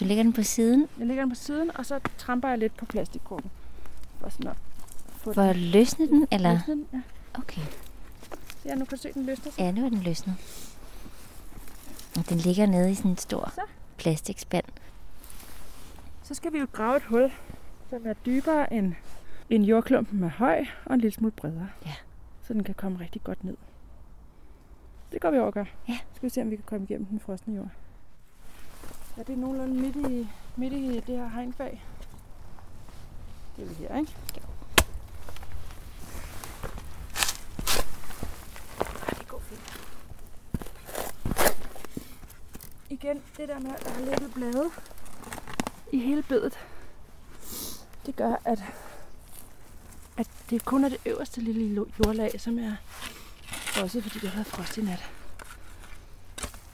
Du 0.00 0.04
lægger 0.04 0.22
den 0.22 0.32
på 0.32 0.42
siden 0.42 0.88
Jeg 0.98 1.06
lægger 1.06 1.22
den 1.22 1.30
på 1.30 1.36
siden, 1.36 1.76
og 1.76 1.86
så 1.86 2.00
tramper 2.18 2.48
jeg 2.48 2.58
lidt 2.58 2.76
på 2.76 2.84
plastikkorten. 2.84 3.50
For 4.20 4.28
sådan 4.28 4.46
at 4.46 4.56
få 5.08 5.32
for 5.32 5.42
at 5.42 5.56
løsne 5.56 6.06
den, 6.06 6.26
eller? 6.30 6.52
løsne 6.52 6.74
den. 6.74 6.86
Ja. 6.92 7.00
Okay. 7.34 7.62
ja, 8.64 8.74
nu 8.74 8.84
kan 8.84 8.96
du 8.96 9.02
se, 9.02 9.12
den 9.12 9.26
løsner 9.26 9.52
sig. 9.52 9.60
Ja, 9.60 9.70
nu 9.70 9.84
er 9.84 9.88
den 9.88 10.02
løsnet. 10.02 10.36
Og 12.16 12.28
den 12.28 12.38
ligger 12.38 12.66
nede 12.66 12.90
i 12.90 12.94
sådan 12.94 13.10
en 13.10 13.16
stor 13.18 13.52
Så. 13.54 13.60
plastikspand. 13.96 14.64
Så 16.22 16.34
skal 16.34 16.52
vi 16.52 16.58
jo 16.58 16.66
grave 16.72 16.96
et 16.96 17.02
hul, 17.02 17.32
som 17.90 18.06
er 18.06 18.12
dybere 18.26 18.72
end, 18.72 18.94
end 19.50 19.64
jordklumpen 19.64 20.22
er 20.24 20.28
høj, 20.28 20.64
og 20.84 20.94
en 20.94 21.00
lille 21.00 21.14
smule 21.14 21.32
bredere. 21.32 21.68
Ja. 21.86 21.94
Så 22.42 22.52
den 22.52 22.64
kan 22.64 22.74
komme 22.74 23.00
rigtig 23.00 23.22
godt 23.24 23.44
ned. 23.44 23.56
Det 25.12 25.20
går 25.20 25.30
vi 25.30 25.38
over 25.38 25.48
at 25.48 25.54
gøre. 25.54 25.66
Ja. 25.88 25.98
Skal 26.14 26.26
vi 26.26 26.30
se, 26.30 26.42
om 26.42 26.50
vi 26.50 26.56
kan 26.56 26.64
komme 26.66 26.86
igennem 26.90 27.06
den 27.06 27.20
frosne 27.20 27.54
jord. 27.56 27.68
Ja, 29.16 29.22
det 29.22 29.32
er 29.32 29.36
nogenlunde 29.36 29.74
midt 29.74 29.96
i, 29.96 30.28
midt 30.56 30.72
i 30.72 31.00
det 31.06 31.18
her 31.18 31.28
hegnfag. 31.28 31.84
Det 33.56 33.64
er 33.64 33.68
vi 33.68 33.74
her, 33.74 33.98
ikke? 33.98 34.14
Ej, 38.80 39.14
det 39.18 39.28
går 39.28 39.38
fint. 39.38 39.80
Igen, 42.90 43.22
det 43.36 43.48
der 43.48 43.58
med, 43.58 43.70
at 43.70 43.84
der 43.84 43.90
er 43.90 44.18
lidt 44.18 44.34
blade 44.34 44.70
i 45.92 45.98
hele 45.98 46.22
bedet, 46.22 46.58
det 48.06 48.16
gør, 48.16 48.36
at, 48.44 48.64
at 50.16 50.28
det 50.50 50.64
kun 50.64 50.84
er 50.84 50.88
det 50.88 50.98
øverste 51.06 51.40
lille 51.40 51.86
jordlag, 51.98 52.40
som 52.40 52.58
er 52.58 52.76
også 53.82 54.02
fordi 54.02 54.18
det 54.18 54.28
har 54.28 54.36
været 54.36 54.46
frost 54.46 54.78
i 54.78 54.82
nat. 54.82 55.10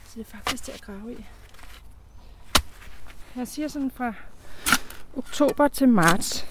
Så 0.05 0.11
det 0.15 0.21
er 0.21 0.37
faktisk 0.37 0.63
til 0.63 0.71
at 0.71 0.81
grave 0.81 1.13
i. 1.13 1.25
Jeg 3.37 3.47
siger 3.47 3.67
sådan 3.67 3.91
fra 3.91 4.13
oktober 5.17 5.67
til 5.67 5.89
marts, 5.89 6.45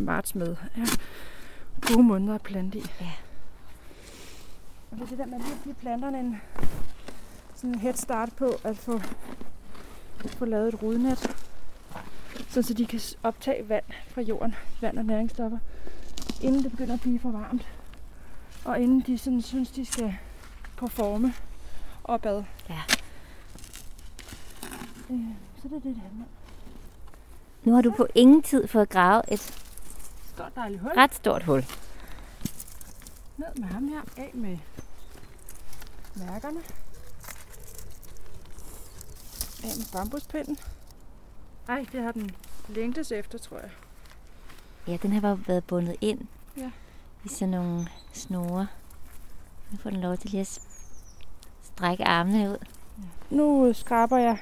marts 0.00 0.34
med, 0.34 0.56
er 0.76 0.98
gode 1.80 2.02
måneder 2.02 2.34
at 2.34 2.42
plante 2.42 2.78
i. 2.78 2.84
Ja. 3.00 3.12
Og 4.90 4.96
det 4.96 5.02
er 5.02 5.06
det 5.06 5.18
der 5.18 5.26
med 5.26 5.38
lige 5.38 5.52
at 5.52 5.60
give 5.64 5.74
planterne 5.74 6.20
en 6.20 6.40
sådan 7.54 7.70
en 7.70 7.80
head 7.80 7.94
start 7.94 8.32
på 8.36 8.50
at 8.64 8.76
få, 8.76 9.00
få 10.26 10.44
lavet 10.44 10.74
et 10.74 10.82
rodnet, 10.82 11.36
så, 12.48 12.62
så 12.62 12.74
de 12.74 12.86
kan 12.86 13.00
optage 13.22 13.68
vand 13.68 13.84
fra 14.08 14.20
jorden, 14.22 14.54
vand 14.80 14.98
og 14.98 15.04
næringsstoffer, 15.04 15.58
inden 16.42 16.62
det 16.62 16.70
begynder 16.70 16.94
at 16.94 17.00
blive 17.00 17.18
for 17.18 17.30
varmt. 17.30 17.68
Og 18.64 18.80
inden 18.80 19.00
de 19.00 19.18
sådan 19.18 19.42
synes, 19.42 19.70
de 19.70 19.84
skal 19.86 20.16
performe 20.76 21.34
opad. 22.04 22.44
Ja. 22.68 22.82
Øh, 25.10 25.20
så 25.68 25.74
det 25.74 25.80
er 25.80 25.80
det, 25.80 25.94
det 25.94 26.02
handler 26.02 26.24
om. 26.24 26.28
Nu 27.64 27.74
har 27.74 27.82
du 27.82 27.90
på 27.96 28.06
ingen 28.14 28.42
tid 28.42 28.68
fået 28.68 28.88
gravet 28.88 29.24
et 29.28 29.40
Stort 30.34 30.56
dejligt 30.56 30.80
hul. 30.82 30.90
ret 30.96 31.14
stort 31.14 31.42
hul. 31.42 31.64
Ned 33.36 33.46
med 33.56 33.68
ham 33.68 33.88
her. 33.88 34.00
Af 34.16 34.30
med 34.34 34.58
mærkerne. 36.16 36.60
Af 39.64 39.76
med 39.76 39.92
bambuspinden. 39.92 40.58
Ej, 41.68 41.86
det 41.92 42.02
har 42.02 42.12
den 42.12 42.30
længtes 42.68 43.12
efter, 43.12 43.38
tror 43.38 43.58
jeg. 43.58 43.70
Ja, 44.86 44.96
den 45.02 45.12
har 45.12 45.20
bare 45.20 45.48
været 45.48 45.64
bundet 45.64 45.96
ind 46.00 46.20
Ja. 46.56 46.70
i 47.24 47.28
sådan 47.28 47.48
nogle 47.48 47.88
snore. 48.12 48.66
Nu 49.70 49.78
får 49.82 49.90
den 49.90 50.00
lov 50.00 50.16
til 50.16 50.30
lige 50.30 50.40
at 50.40 50.60
strække 51.62 52.04
armene 52.04 52.50
ud. 52.50 52.58
Nu 53.30 53.72
skraber 53.72 54.16
jeg 54.18 54.38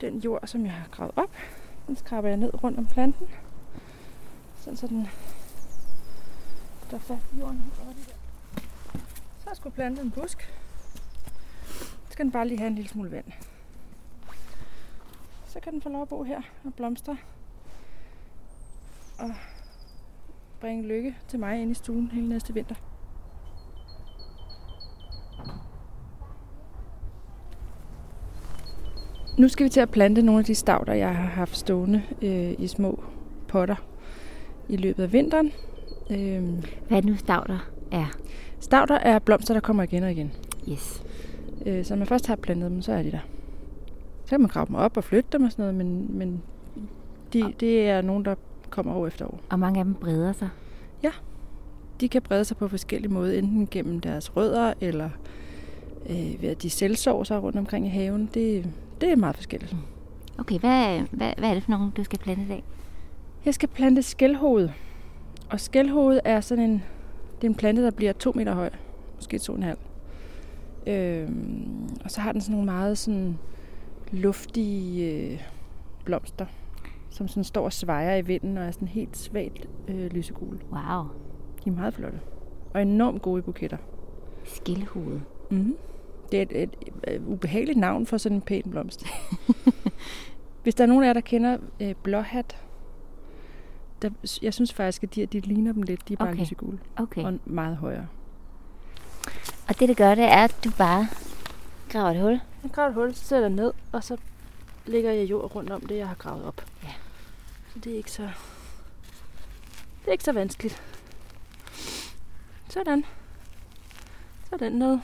den 0.00 0.18
jord, 0.18 0.46
som 0.46 0.64
jeg 0.64 0.72
har 0.72 0.88
gravet 0.90 1.12
op. 1.16 1.30
Den 1.86 1.96
skraber 1.96 2.28
jeg 2.28 2.36
ned 2.36 2.64
rundt 2.64 2.78
om 2.78 2.86
planten. 2.86 3.28
Sådan 4.56 4.76
så 4.76 4.86
den 4.86 5.08
der 6.90 6.96
er 6.96 7.00
fast 7.00 7.32
i 7.32 7.38
jorden. 7.38 7.72
Der. 7.76 8.60
Så 9.38 9.54
skulle 9.54 9.74
planten 9.74 10.04
en 10.04 10.10
busk. 10.10 10.54
Så 12.06 12.12
skal 12.12 12.24
den 12.24 12.32
bare 12.32 12.48
lige 12.48 12.58
have 12.58 12.68
en 12.68 12.74
lille 12.74 12.90
smule 12.90 13.10
vand. 13.10 13.24
Så 15.46 15.60
kan 15.60 15.72
den 15.72 15.82
få 15.82 15.88
lov 15.88 16.02
at 16.02 16.08
bo 16.08 16.22
her 16.22 16.42
og 16.64 16.74
blomstre. 16.74 17.16
Og 19.18 19.34
bringe 20.60 20.88
lykke 20.88 21.16
til 21.28 21.38
mig 21.38 21.62
ind 21.62 21.70
i 21.70 21.74
stuen 21.74 22.10
hele 22.10 22.28
næste 22.28 22.54
vinter. 22.54 22.74
Nu 29.38 29.48
skal 29.48 29.64
vi 29.64 29.70
til 29.70 29.80
at 29.80 29.90
plante 29.90 30.22
nogle 30.22 30.38
af 30.38 30.44
de 30.44 30.54
stavter, 30.54 30.92
jeg 30.92 31.16
har 31.16 31.28
haft 31.28 31.56
stående 31.56 32.02
øh, 32.22 32.52
i 32.58 32.66
små 32.66 33.02
potter 33.48 33.76
i 34.68 34.76
løbet 34.76 35.02
af 35.02 35.12
vinteren. 35.12 35.52
Øh, 36.10 36.42
Hvad 36.88 36.98
er 36.98 37.02
nu 37.02 37.16
stavter 37.16 37.68
er? 37.92 38.06
stavter 38.60 38.94
er 38.94 39.18
blomster, 39.18 39.54
der 39.54 39.60
kommer 39.60 39.82
igen 39.82 40.02
og 40.02 40.10
igen. 40.10 40.32
Yes. 40.68 41.02
Øh, 41.66 41.84
så 41.84 41.94
når 41.94 41.98
man 41.98 42.06
først 42.06 42.26
har 42.26 42.36
plantet 42.36 42.70
dem, 42.70 42.82
så 42.82 42.92
er 42.92 43.02
de 43.02 43.10
der. 43.10 43.18
Så 44.24 44.30
kan 44.30 44.40
man 44.40 44.48
grave 44.48 44.66
dem 44.66 44.74
op 44.74 44.96
og 44.96 45.04
flytte 45.04 45.28
dem 45.32 45.42
og 45.42 45.52
sådan 45.52 45.62
noget, 45.62 45.74
men, 45.74 46.18
men 46.18 46.42
de, 47.32 47.54
det 47.60 47.88
er 47.88 48.02
nogen, 48.02 48.24
der 48.24 48.34
kommer 48.70 48.94
år 48.94 49.06
efter 49.06 49.26
år. 49.26 49.40
Og 49.48 49.58
mange 49.58 49.78
af 49.78 49.84
dem 49.84 49.94
breder 49.94 50.32
sig. 50.32 50.48
De 52.00 52.08
kan 52.08 52.22
brede 52.22 52.44
sig 52.44 52.56
på 52.56 52.68
forskellige 52.68 53.12
måder, 53.12 53.38
enten 53.38 53.68
gennem 53.70 54.00
deres 54.00 54.36
rødder, 54.36 54.74
eller 54.80 55.10
øh, 56.10 56.42
ved 56.42 56.48
at 56.48 56.62
de 56.62 56.70
selvsår 56.70 57.24
sig 57.24 57.42
rundt 57.42 57.58
omkring 57.58 57.86
i 57.86 57.88
haven. 57.88 58.30
Det, 58.34 58.66
det 59.00 59.12
er 59.12 59.16
meget 59.16 59.36
forskelligt. 59.36 59.76
Okay, 60.38 60.58
hvad, 60.58 61.00
hvad, 61.10 61.32
hvad 61.38 61.50
er 61.50 61.54
det 61.54 61.62
for 61.62 61.70
nogen, 61.70 61.90
du 61.90 62.04
skal 62.04 62.18
plante 62.18 62.42
i 62.42 62.48
dag? 62.48 62.64
Jeg 63.44 63.54
skal 63.54 63.68
plante 63.68 64.02
skældhoved. 64.02 64.68
Og 65.50 65.60
skældhoved 65.60 66.20
er 66.24 66.40
sådan 66.40 66.64
en, 66.64 66.82
det 67.36 67.46
er 67.46 67.48
en 67.48 67.54
plante, 67.54 67.84
der 67.84 67.90
bliver 67.90 68.12
to 68.12 68.32
meter 68.34 68.54
høj. 68.54 68.70
Måske 69.14 69.38
to 69.38 69.52
og 69.52 69.56
en 69.56 69.62
halv. 69.62 69.78
Øhm, 70.86 71.88
og 72.04 72.10
så 72.10 72.20
har 72.20 72.32
den 72.32 72.40
sådan 72.40 72.52
nogle 72.52 72.66
meget 72.66 72.98
sådan 72.98 73.38
luftige 74.12 75.12
øh, 75.12 75.40
blomster, 76.04 76.46
som 77.10 77.28
sådan 77.28 77.44
står 77.44 77.64
og 77.64 77.72
svejer 77.72 78.16
i 78.16 78.22
vinden 78.22 78.58
og 78.58 78.64
er 78.64 78.70
sådan 78.70 78.88
helt 78.88 79.16
svagt 79.16 79.68
øh, 79.88 80.12
lysegule. 80.12 80.58
Wow. 80.72 81.04
De 81.64 81.70
er 81.70 81.74
meget 81.74 81.94
flotte. 81.94 82.20
Og 82.74 82.82
enormt 82.82 83.22
gode 83.22 83.38
i 83.38 83.42
buketter. 83.42 83.76
Skildhoved. 84.44 85.20
Mm-hmm. 85.50 85.76
Det 86.32 86.38
er 86.38 86.42
et, 86.42 86.62
et, 86.62 86.70
et 87.08 87.22
ubehageligt 87.26 87.78
navn 87.78 88.06
for 88.06 88.16
sådan 88.18 88.36
en 88.36 88.42
pæn 88.42 88.62
blomst. 88.70 89.06
Hvis 90.62 90.74
der 90.74 90.84
er 90.84 90.88
nogen 90.88 91.02
af 91.04 91.06
jer, 91.06 91.12
der 91.12 91.20
kender 91.20 91.58
øh, 91.80 91.94
blåhat, 92.02 92.56
der, 94.02 94.10
jeg 94.42 94.54
synes 94.54 94.72
faktisk, 94.72 95.02
at 95.02 95.14
de, 95.14 95.26
de 95.26 95.40
ligner 95.40 95.72
dem 95.72 95.82
lidt. 95.82 96.08
De 96.08 96.12
er 96.12 96.16
bare 96.16 96.28
Okay. 96.28 96.40
lysegule 96.40 96.78
Okay. 96.96 97.22
og 97.24 97.38
meget 97.44 97.76
højere. 97.76 98.06
Og 99.68 99.80
det, 99.80 99.88
det 99.88 99.96
gør, 99.96 100.14
det 100.14 100.24
er, 100.24 100.44
at 100.44 100.56
du 100.64 100.70
bare 100.78 101.08
graver 101.88 102.10
et 102.10 102.20
hul. 102.20 102.40
Jeg 102.62 102.70
graver 102.72 102.88
et 102.88 102.94
hul, 102.94 103.14
så 103.14 103.24
sætter 103.24 103.48
jeg 103.48 103.56
ned, 103.56 103.72
og 103.92 104.04
så 104.04 104.16
lægger 104.86 105.12
jeg 105.12 105.30
jord 105.30 105.54
rundt 105.54 105.70
om 105.70 105.80
det, 105.86 105.96
jeg 105.96 106.08
har 106.08 106.14
gravet 106.14 106.44
op. 106.44 106.64
Ja. 106.82 106.88
Så 107.72 107.78
det 107.78 107.92
er 107.92 107.96
ikke 107.96 108.10
så, 108.12 108.22
det 110.00 110.08
er 110.08 110.12
ikke 110.12 110.24
så 110.24 110.32
vanskeligt. 110.32 110.82
Sådan. 112.68 113.04
Så 114.50 114.56
den 114.60 114.72
ned. 114.72 114.98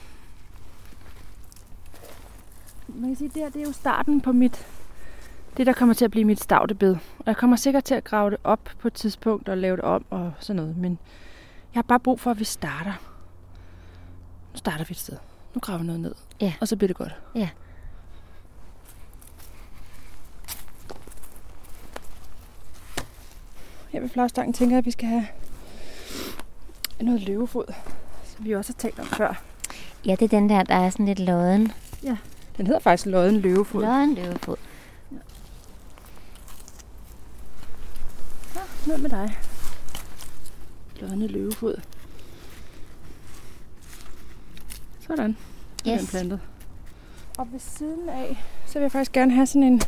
Man 2.95 3.11
kan 3.11 3.17
sige, 3.17 3.29
det 3.29 3.43
her 3.43 3.51
det 3.51 3.63
er 3.63 3.67
jo 3.67 3.73
starten 3.73 4.21
på 4.21 4.33
mit, 4.33 4.67
det 5.57 5.67
der 5.67 5.73
kommer 5.73 5.95
til 5.95 6.05
at 6.05 6.11
blive 6.11 6.25
mit 6.25 6.41
stavtebed. 6.41 6.97
Og 7.19 7.27
jeg 7.27 7.37
kommer 7.37 7.57
sikkert 7.57 7.85
til 7.85 7.95
at 7.95 8.05
grave 8.05 8.31
det 8.31 8.39
op 8.45 8.71
på 8.79 8.89
et 8.89 8.95
tidspunkt 8.95 9.49
og 9.49 9.59
lave 9.59 9.77
det 9.77 9.85
om 9.85 10.05
og 10.11 10.33
sådan 10.39 10.57
noget. 10.57 10.77
Men 10.77 10.99
jeg 11.75 11.79
har 11.79 11.83
bare 11.83 12.01
brug 12.01 12.21
for, 12.21 12.31
at 12.31 12.39
vi 12.39 12.45
starter. 12.45 12.93
Nu 14.53 14.57
starter 14.59 14.85
vi 14.85 14.93
et 14.93 14.99
sted. 14.99 15.17
Nu 15.55 15.61
graver 15.61 15.79
vi 15.79 15.87
noget 15.87 16.01
ned. 16.01 16.15
Ja. 16.41 16.53
Og 16.61 16.69
så 16.69 16.77
bliver 16.77 16.87
det 16.87 16.97
godt. 16.97 17.15
Ja. 17.35 17.49
Her 23.89 24.01
ved 24.01 24.09
flagstangen 24.09 24.53
tænker 24.53 24.75
jeg, 24.75 24.79
at 24.79 24.87
vi 24.87 24.91
skal 24.91 25.09
have 25.09 25.27
noget 27.01 27.21
løvefod, 27.21 27.75
som 28.25 28.45
vi 28.45 28.53
også 28.53 28.73
har 28.73 28.79
talt 28.79 28.99
om 28.99 29.07
før. 29.07 29.43
Ja, 30.07 30.11
det 30.11 30.23
er 30.23 30.39
den 30.39 30.49
der, 30.49 30.63
der 30.63 30.75
er 30.75 30.91
sådan 30.91 31.07
lidt 31.07 31.19
lodden. 31.19 31.73
Den 32.57 32.67
hedder 32.67 32.81
faktisk 32.81 33.07
lodden 33.07 33.41
løvefod. 33.41 33.83
Lodden 33.83 34.15
løvefod. 34.15 34.57
Så, 38.53 38.61
ned 38.87 38.99
med 38.99 39.11
dig. 39.11 39.39
Lodden 41.01 41.27
løvefod. 41.27 41.81
Sådan. 45.01 45.37
Så 45.85 45.91
er 45.91 45.97
den 45.97 46.03
Yes. 46.05 46.11
plantet. 46.11 46.41
Og 47.39 47.49
ved 47.53 47.59
siden 47.61 48.09
af, 48.09 48.45
så 48.67 48.73
vil 48.75 48.83
jeg 48.83 48.93
faktisk 48.93 49.13
gerne 49.13 49.33
have 49.35 49.47
sådan 49.47 49.63
en, 49.63 49.81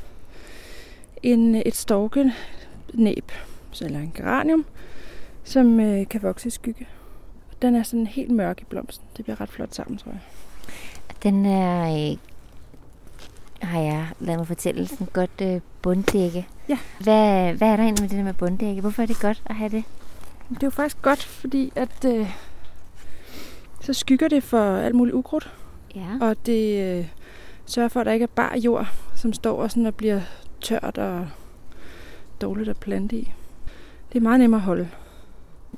en 1.22 1.54
et 1.54 1.76
storkenæb, 1.76 3.32
så- 3.72 3.84
eller 3.84 4.00
en 4.00 4.12
geranium, 4.16 4.64
som 5.44 5.80
øh, 5.80 6.08
kan 6.08 6.22
vokse 6.22 6.46
i 6.46 6.50
skygge. 6.50 6.86
Den 7.62 7.74
er 7.74 7.82
sådan 7.82 8.06
helt 8.06 8.30
mørk 8.30 8.60
i 8.60 8.64
blomsten. 8.64 9.06
Det 9.16 9.24
bliver 9.24 9.40
ret 9.40 9.48
flot 9.48 9.74
sammen, 9.74 9.98
tror 9.98 10.10
jeg. 10.12 10.20
Den 11.22 11.46
er, 11.46 12.10
øh, 12.12 12.16
har 13.62 13.80
jeg 13.80 14.06
lavet 14.20 14.38
mig 14.40 14.46
fortælle, 14.46 14.86
sådan 14.88 15.06
godt 15.12 15.40
øh, 15.42 15.60
bunddække. 15.82 16.46
Ja. 16.68 16.78
Hvad, 17.00 17.52
hvad 17.52 17.68
er 17.68 17.76
der 17.76 17.82
egentlig 17.82 18.02
med 18.02 18.08
det 18.08 18.18
der 18.18 18.24
med 18.24 18.34
bunddække? 18.34 18.80
Hvorfor 18.80 19.02
er 19.02 19.06
det 19.06 19.20
godt 19.20 19.42
at 19.46 19.54
have 19.54 19.70
det? 19.70 19.84
Det 20.48 20.62
er 20.62 20.66
jo 20.66 20.70
faktisk 20.70 21.02
godt, 21.02 21.22
fordi 21.24 21.72
at 21.76 22.04
øh, 22.04 22.30
så 23.80 23.92
skygger 23.92 24.28
det 24.28 24.42
for 24.42 24.76
alt 24.76 24.94
muligt 24.94 25.14
ukrudt, 25.14 25.52
Ja. 25.94 26.06
og 26.20 26.36
det 26.46 26.82
øh, 26.98 27.06
sørger 27.66 27.88
for, 27.88 28.00
at 28.00 28.06
der 28.06 28.12
ikke 28.12 28.22
er 28.22 28.26
bar 28.34 28.56
jord, 28.56 28.86
som 29.14 29.32
står 29.32 29.62
og, 29.62 29.70
sådan 29.70 29.86
og 29.86 29.94
bliver 29.94 30.20
tørt 30.60 30.98
og 30.98 31.26
dårligt 32.40 32.68
at 32.68 32.76
plante 32.76 33.16
i. 33.16 33.32
Det 34.12 34.18
er 34.18 34.22
meget 34.22 34.40
nemmere 34.40 34.58
at 34.60 34.64
holde. 34.64 34.88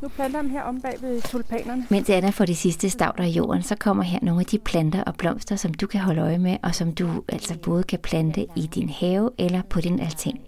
Nu 0.02 0.08
planter 0.08 0.42
dem 0.42 0.50
her 0.50 0.62
om 0.62 0.80
bag 0.80 1.02
ved 1.02 1.22
tulipanerne. 1.22 1.87
Mens 1.90 2.11
Anna 2.11 2.30
får 2.30 2.44
de 2.44 2.54
sidste 2.54 2.90
stavter 2.90 3.24
i 3.24 3.30
jorden, 3.30 3.62
så 3.62 3.76
kommer 3.76 4.02
her 4.02 4.18
nogle 4.22 4.40
af 4.40 4.46
de 4.46 4.58
planter 4.58 5.04
og 5.04 5.14
blomster, 5.14 5.56
som 5.56 5.74
du 5.74 5.87
kan 5.87 6.00
holde 6.00 6.20
øje 6.20 6.38
med, 6.38 6.56
og 6.62 6.74
som 6.74 6.92
du 6.94 7.22
altså 7.28 7.58
både 7.58 7.82
kan 7.82 7.98
plante 7.98 8.46
i 8.56 8.66
din 8.74 8.88
have 8.88 9.30
eller 9.38 9.62
på 9.62 9.80
din 9.80 10.00
altan. 10.00 10.38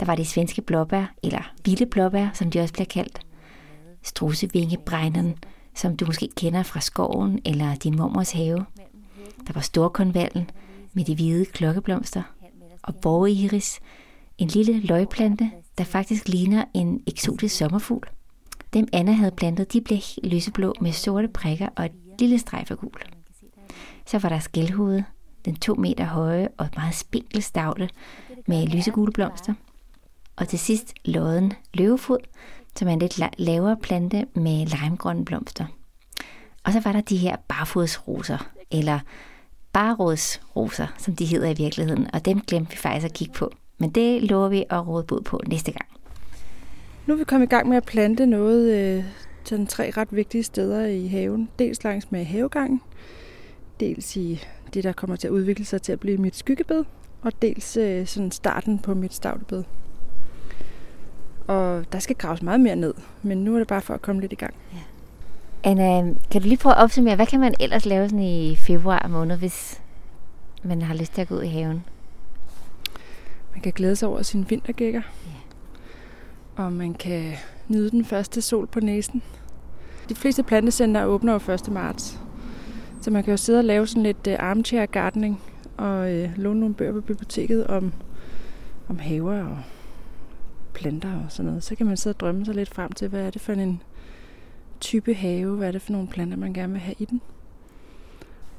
Der 0.00 0.06
var 0.06 0.14
de 0.14 0.24
svenske 0.24 0.62
blåbær, 0.62 1.14
eller 1.22 1.52
vilde 1.64 1.86
blåbær, 1.86 2.28
som 2.34 2.50
de 2.50 2.60
også 2.60 2.72
bliver 2.72 2.86
kaldt. 2.86 3.20
Strusevingebregneren, 4.02 5.34
som 5.74 5.96
du 5.96 6.06
måske 6.06 6.28
kender 6.36 6.62
fra 6.62 6.80
skoven 6.80 7.38
eller 7.44 7.74
din 7.74 7.96
mormors 7.96 8.32
have. 8.32 8.64
Der 9.46 9.52
var 9.52 9.60
storkonvallen 9.60 10.50
med 10.92 11.04
de 11.04 11.14
hvide 11.14 11.44
klokkeblomster. 11.44 12.22
Og 12.82 12.94
borgeiris, 12.94 13.80
en 14.38 14.48
lille 14.48 14.80
løgplante, 14.80 15.50
der 15.78 15.84
faktisk 15.84 16.28
ligner 16.28 16.64
en 16.74 17.02
eksotisk 17.06 17.56
sommerfugl. 17.56 18.08
Dem 18.72 18.88
Anna 18.92 19.12
havde 19.12 19.30
plantet, 19.30 19.72
de 19.72 19.80
blev 19.80 19.98
helt 19.98 20.32
lyseblå 20.34 20.74
med 20.80 20.92
sorte 20.92 21.28
prikker 21.28 21.68
og 21.76 21.84
et 21.84 21.92
lille 22.18 22.38
strejf 22.38 22.70
af 22.70 22.78
gul. 22.78 23.02
Så 24.06 24.18
var 24.18 24.28
der 24.28 24.38
skældhoved, 24.38 25.02
den 25.44 25.56
to 25.56 25.74
meter 25.74 26.04
høje 26.04 26.48
og 26.58 26.68
meget 26.76 26.94
spinkel 26.94 27.42
stavle 27.42 27.88
med 28.46 28.66
lysegule 28.66 29.12
blomster. 29.12 29.54
Og 30.36 30.48
til 30.48 30.58
sidst 30.58 30.94
lodden 31.04 31.52
løvefod, 31.74 32.18
som 32.76 32.88
er 32.88 32.92
en 32.92 32.98
lidt 32.98 33.20
lavere 33.38 33.76
plante 33.76 34.26
med 34.34 34.66
limegrønne 34.66 35.24
blomster. 35.24 35.66
Og 36.64 36.72
så 36.72 36.80
var 36.80 36.92
der 36.92 37.00
de 37.00 37.16
her 37.16 37.36
barfodsroser, 37.48 38.38
eller 38.70 38.98
barrådsroser, 39.72 40.86
som 40.98 41.16
de 41.16 41.26
hedder 41.26 41.50
i 41.50 41.54
virkeligheden, 41.54 42.14
og 42.14 42.24
dem 42.24 42.40
glemte 42.40 42.70
vi 42.70 42.76
faktisk 42.76 43.04
at 43.04 43.12
kigge 43.12 43.34
på. 43.34 43.52
Men 43.78 43.90
det 43.90 44.22
lover 44.22 44.48
vi 44.48 44.64
at 44.70 44.86
råde 44.86 45.04
bod 45.04 45.20
på 45.20 45.40
næste 45.46 45.72
gang. 45.72 45.91
Nu 47.06 47.14
er 47.14 47.18
vi 47.18 47.24
kommet 47.24 47.46
i 47.46 47.50
gang 47.50 47.68
med 47.68 47.76
at 47.76 47.84
plante 47.84 48.26
noget, 48.26 48.72
øh, 48.72 49.04
sådan 49.44 49.66
tre 49.66 49.92
ret 49.96 50.08
vigtige 50.10 50.42
steder 50.42 50.86
i 50.86 51.06
haven. 51.06 51.48
Dels 51.58 51.84
langs 51.84 52.12
med 52.12 52.24
havegangen, 52.24 52.80
dels 53.80 54.16
i 54.16 54.44
det, 54.74 54.84
der 54.84 54.92
kommer 54.92 55.16
til 55.16 55.28
at 55.28 55.32
udvikle 55.32 55.64
sig 55.64 55.82
til 55.82 55.92
at 55.92 56.00
blive 56.00 56.18
mit 56.18 56.36
skyggebed, 56.36 56.84
og 57.22 57.32
dels 57.42 57.76
øh, 57.76 58.06
sådan 58.06 58.30
starten 58.30 58.78
på 58.78 58.94
mit 58.94 59.14
stavtebed. 59.14 59.64
Og 61.46 61.84
der 61.92 61.98
skal 61.98 62.16
graves 62.16 62.42
meget 62.42 62.60
mere 62.60 62.76
ned, 62.76 62.94
men 63.22 63.44
nu 63.44 63.54
er 63.54 63.58
det 63.58 63.68
bare 63.68 63.80
for 63.80 63.94
at 63.94 64.02
komme 64.02 64.20
lidt 64.20 64.32
i 64.32 64.36
gang. 64.36 64.54
Anna, 65.64 66.14
kan 66.30 66.42
du 66.42 66.48
lige 66.48 66.56
prøve 66.56 66.74
at 66.74 66.82
opsummere, 66.82 67.16
hvad 67.16 67.26
kan 67.26 67.40
man 67.40 67.54
ellers 67.60 67.86
lave 67.86 68.08
sådan 68.08 68.24
i 68.24 68.56
februar 68.56 69.08
måned, 69.08 69.36
hvis 69.36 69.80
man 70.62 70.82
har 70.82 70.94
lyst 70.94 71.14
til 71.14 71.22
at 71.22 71.28
gå 71.28 71.34
ud 71.34 71.42
i 71.42 71.48
haven? 71.48 71.84
Man 73.52 73.60
kan 73.60 73.72
glæde 73.72 73.96
sig 73.96 74.08
over 74.08 74.22
sine 74.22 74.48
vintergækker. 74.48 75.02
Ja. 75.26 75.31
Og 76.56 76.72
man 76.72 76.94
kan 76.94 77.32
nyde 77.68 77.90
den 77.90 78.04
første 78.04 78.42
sol 78.42 78.66
på 78.66 78.80
næsen. 78.80 79.22
De 80.08 80.14
fleste 80.14 80.42
plantecenter 80.42 81.04
åbner 81.04 81.32
jo 81.32 81.52
1. 81.52 81.68
marts. 81.72 82.20
Så 83.00 83.10
man 83.10 83.24
kan 83.24 83.30
jo 83.30 83.36
sidde 83.36 83.58
og 83.58 83.64
lave 83.64 83.86
sådan 83.86 84.02
lidt 84.02 84.26
øh, 84.26 84.36
armchair 84.38 84.86
gardening 84.86 85.40
og 85.76 86.12
øh, 86.12 86.38
låne 86.38 86.60
nogle 86.60 86.74
bøger 86.74 86.92
på 86.92 87.00
biblioteket 87.00 87.66
om, 87.66 87.92
om 88.88 88.98
haver 88.98 89.42
og 89.42 89.58
planter 90.74 91.24
og 91.24 91.32
sådan 91.32 91.46
noget. 91.46 91.62
Så 91.62 91.74
kan 91.74 91.86
man 91.86 91.96
sidde 91.96 92.14
og 92.14 92.20
drømme 92.20 92.44
sig 92.44 92.54
lidt 92.54 92.74
frem 92.74 92.92
til, 92.92 93.08
hvad 93.08 93.20
er 93.26 93.30
det 93.30 93.40
for 93.40 93.52
en 93.52 93.82
type 94.80 95.14
have, 95.14 95.56
hvad 95.56 95.68
er 95.68 95.72
det 95.72 95.82
for 95.82 95.92
nogle 95.92 96.08
planter, 96.08 96.36
man 96.36 96.52
gerne 96.52 96.72
vil 96.72 96.80
have 96.80 96.94
i 96.98 97.04
den. 97.04 97.20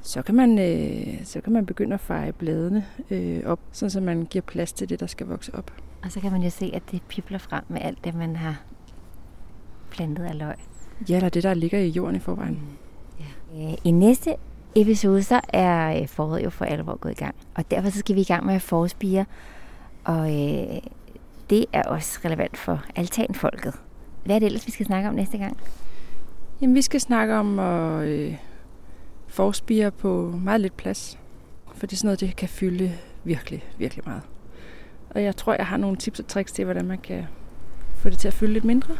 Så 0.02 0.22
kan 0.22 0.34
man, 0.34 0.58
øh, 0.58 1.24
så 1.24 1.40
kan 1.40 1.52
man 1.52 1.66
begynde 1.66 1.94
at 1.94 2.00
feje 2.00 2.32
bladene 2.32 2.86
øh, 3.10 3.42
op, 3.44 3.60
så 3.72 4.00
man 4.00 4.26
giver 4.30 4.42
plads 4.42 4.72
til 4.72 4.88
det, 4.88 5.00
der 5.00 5.06
skal 5.06 5.26
vokse 5.26 5.54
op. 5.54 5.72
Og 6.04 6.12
så 6.12 6.20
kan 6.20 6.32
man 6.32 6.42
jo 6.42 6.50
se, 6.50 6.70
at 6.74 6.82
det 6.90 7.02
pipler 7.02 7.38
frem 7.38 7.64
med 7.68 7.80
alt 7.80 8.04
det, 8.04 8.14
man 8.14 8.36
har 8.36 8.62
plantet 9.90 10.24
af 10.24 10.38
løg. 10.38 10.54
Ja, 11.08 11.16
eller 11.16 11.28
det, 11.28 11.42
der 11.42 11.54
ligger 11.54 11.78
i 11.78 11.88
jorden 11.88 12.16
i 12.16 12.18
forvejen. 12.18 12.60
Mm. 13.18 13.24
Ja. 13.58 13.70
Øh, 13.70 13.78
I 13.84 13.90
næste 13.90 14.36
episode, 14.74 15.22
så 15.22 15.40
er 15.48 16.00
øh, 16.00 16.08
foråret 16.08 16.44
jo 16.44 16.50
for 16.50 16.64
alvor 16.64 16.96
gået 16.96 17.12
i 17.12 17.14
gang. 17.14 17.34
Og 17.54 17.70
derfor 17.70 17.90
så 17.90 17.98
skal 17.98 18.16
vi 18.16 18.20
i 18.20 18.24
gang 18.24 18.46
med 18.46 18.60
forårsbier. 18.60 19.24
Og 20.04 20.26
øh, 20.26 20.80
det 21.50 21.66
er 21.72 21.82
også 21.82 22.20
relevant 22.24 22.56
for 22.56 22.84
altanfolket. 22.96 23.74
Hvad 24.24 24.34
er 24.34 24.38
det 24.38 24.46
ellers, 24.46 24.66
vi 24.66 24.72
skal 24.72 24.86
snakke 24.86 25.08
om 25.08 25.14
næste 25.14 25.38
gang? 25.38 25.56
Jamen, 26.60 26.74
vi 26.74 26.82
skal 26.82 27.00
snakke 27.00 27.34
om 27.34 27.58
at 27.58 28.04
øh, 28.08 28.36
forspire 29.28 29.90
på 29.90 30.40
meget 30.44 30.60
lidt 30.60 30.76
plads. 30.76 31.18
Fordi 31.74 31.96
sådan 31.96 32.06
noget, 32.06 32.20
det 32.20 32.36
kan 32.36 32.48
fylde 32.48 32.92
virkelig, 33.24 33.64
virkelig 33.78 34.04
meget. 34.06 34.22
Og 35.14 35.22
jeg 35.22 35.36
tror, 35.36 35.54
jeg 35.58 35.66
har 35.66 35.76
nogle 35.76 35.96
tips 35.96 36.20
og 36.20 36.26
tricks 36.26 36.52
til, 36.52 36.64
hvordan 36.64 36.86
man 36.86 36.98
kan 36.98 37.24
få 37.96 38.08
det 38.08 38.18
til 38.18 38.28
at 38.28 38.34
fylde 38.34 38.52
lidt 38.52 38.64
mindre. 38.64 38.94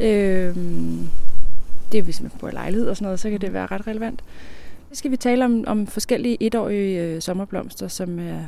Øh, 0.00 0.56
det 1.92 1.98
er, 1.98 2.02
hvis 2.02 2.22
man 2.22 2.30
bor 2.40 2.48
i 2.48 2.52
lejlighed 2.52 2.88
og 2.88 2.96
sådan 2.96 3.04
noget, 3.04 3.20
så 3.20 3.30
kan 3.30 3.40
det 3.40 3.52
være 3.52 3.66
ret 3.66 3.86
relevant. 3.86 4.24
Så 4.92 4.98
skal 4.98 5.10
vi 5.10 5.16
tale 5.16 5.44
om, 5.44 5.64
om 5.66 5.86
forskellige 5.86 6.42
etårige 6.42 7.02
øh, 7.02 7.20
sommerblomster, 7.20 7.88
som 7.88 8.18
er 8.18 8.40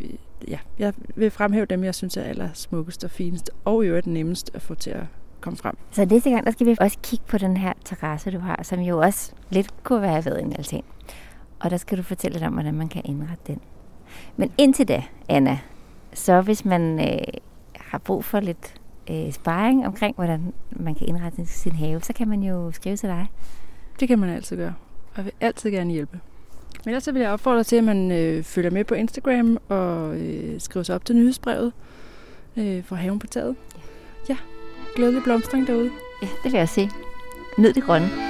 øh, 0.00 0.10
ja, 0.48 0.58
jeg 0.78 0.92
vil 1.14 1.30
fremhæve 1.30 1.66
dem, 1.66 1.84
jeg 1.84 1.94
synes 1.94 2.16
er 2.16 2.22
aller 2.22 2.48
smukkest 2.54 3.04
og 3.04 3.10
finest, 3.10 3.50
og 3.64 3.84
i 3.84 3.88
øvrigt 3.88 4.06
nemmest 4.06 4.50
at 4.54 4.62
få 4.62 4.74
til 4.74 4.90
at 4.90 5.04
komme 5.40 5.56
frem. 5.56 5.76
Så 5.90 6.04
næste 6.04 6.30
gang, 6.30 6.44
der 6.44 6.50
skal 6.50 6.66
vi 6.66 6.76
også 6.80 6.98
kigge 7.02 7.24
på 7.28 7.38
den 7.38 7.56
her 7.56 7.72
terrasse, 7.84 8.30
du 8.30 8.38
har, 8.38 8.60
som 8.62 8.80
jo 8.80 8.98
også 8.98 9.32
lidt 9.50 9.84
kunne 9.84 10.02
være 10.02 10.24
ved 10.24 10.38
en 10.38 10.52
altan. 10.52 10.82
Og 11.60 11.70
der 11.70 11.76
skal 11.76 11.98
du 11.98 12.02
fortælle 12.02 12.32
lidt 12.34 12.44
om, 12.44 12.52
hvordan 12.52 12.74
man 12.74 12.88
kan 12.88 13.02
indrette 13.04 13.42
den. 13.46 13.60
Men 14.36 14.52
indtil 14.58 14.88
da, 14.88 15.02
Anna, 15.28 15.58
så 16.14 16.40
hvis 16.40 16.64
man 16.64 17.00
øh, 17.00 17.18
har 17.76 17.98
brug 17.98 18.24
for 18.24 18.40
lidt 18.40 18.74
øh, 19.10 19.32
sparring 19.32 19.86
omkring, 19.86 20.14
hvordan 20.14 20.52
man 20.70 20.94
kan 20.94 21.06
indrette 21.08 21.46
sin 21.46 21.72
have, 21.72 22.00
så 22.00 22.12
kan 22.12 22.28
man 22.28 22.42
jo 22.42 22.72
skrive 22.72 22.96
til 22.96 23.08
dig. 23.08 23.26
Det 24.00 24.08
kan 24.08 24.18
man 24.18 24.28
altid 24.28 24.56
gøre, 24.56 24.74
og 25.10 25.16
jeg 25.16 25.24
vil 25.24 25.32
altid 25.40 25.70
gerne 25.70 25.92
hjælpe. 25.92 26.20
Men 26.84 26.90
ellers 26.90 27.04
så 27.04 27.12
vil 27.12 27.22
jeg 27.22 27.30
opfordre 27.30 27.64
til, 27.64 27.76
at 27.76 27.84
man 27.84 28.10
øh, 28.10 28.42
følger 28.42 28.70
med 28.70 28.84
på 28.84 28.94
Instagram 28.94 29.58
og 29.68 30.16
øh, 30.16 30.60
skriver 30.60 30.84
sig 30.84 30.94
op 30.94 31.04
til 31.04 31.16
nyhedsbrevet 31.16 31.72
øh, 32.56 32.84
for 32.84 32.96
haven 32.96 33.18
på 33.18 33.26
taget. 33.26 33.56
Ja, 34.28 34.34
ja 34.34 34.36
glædelig 34.96 35.22
blomstring 35.22 35.66
derude. 35.66 35.90
Ja, 36.22 36.28
det 36.44 36.52
vil 36.52 36.58
jeg 36.58 36.68
se. 36.68 36.90
Nyd 37.58 37.72
det 37.72 37.82
grønne. 37.82 38.27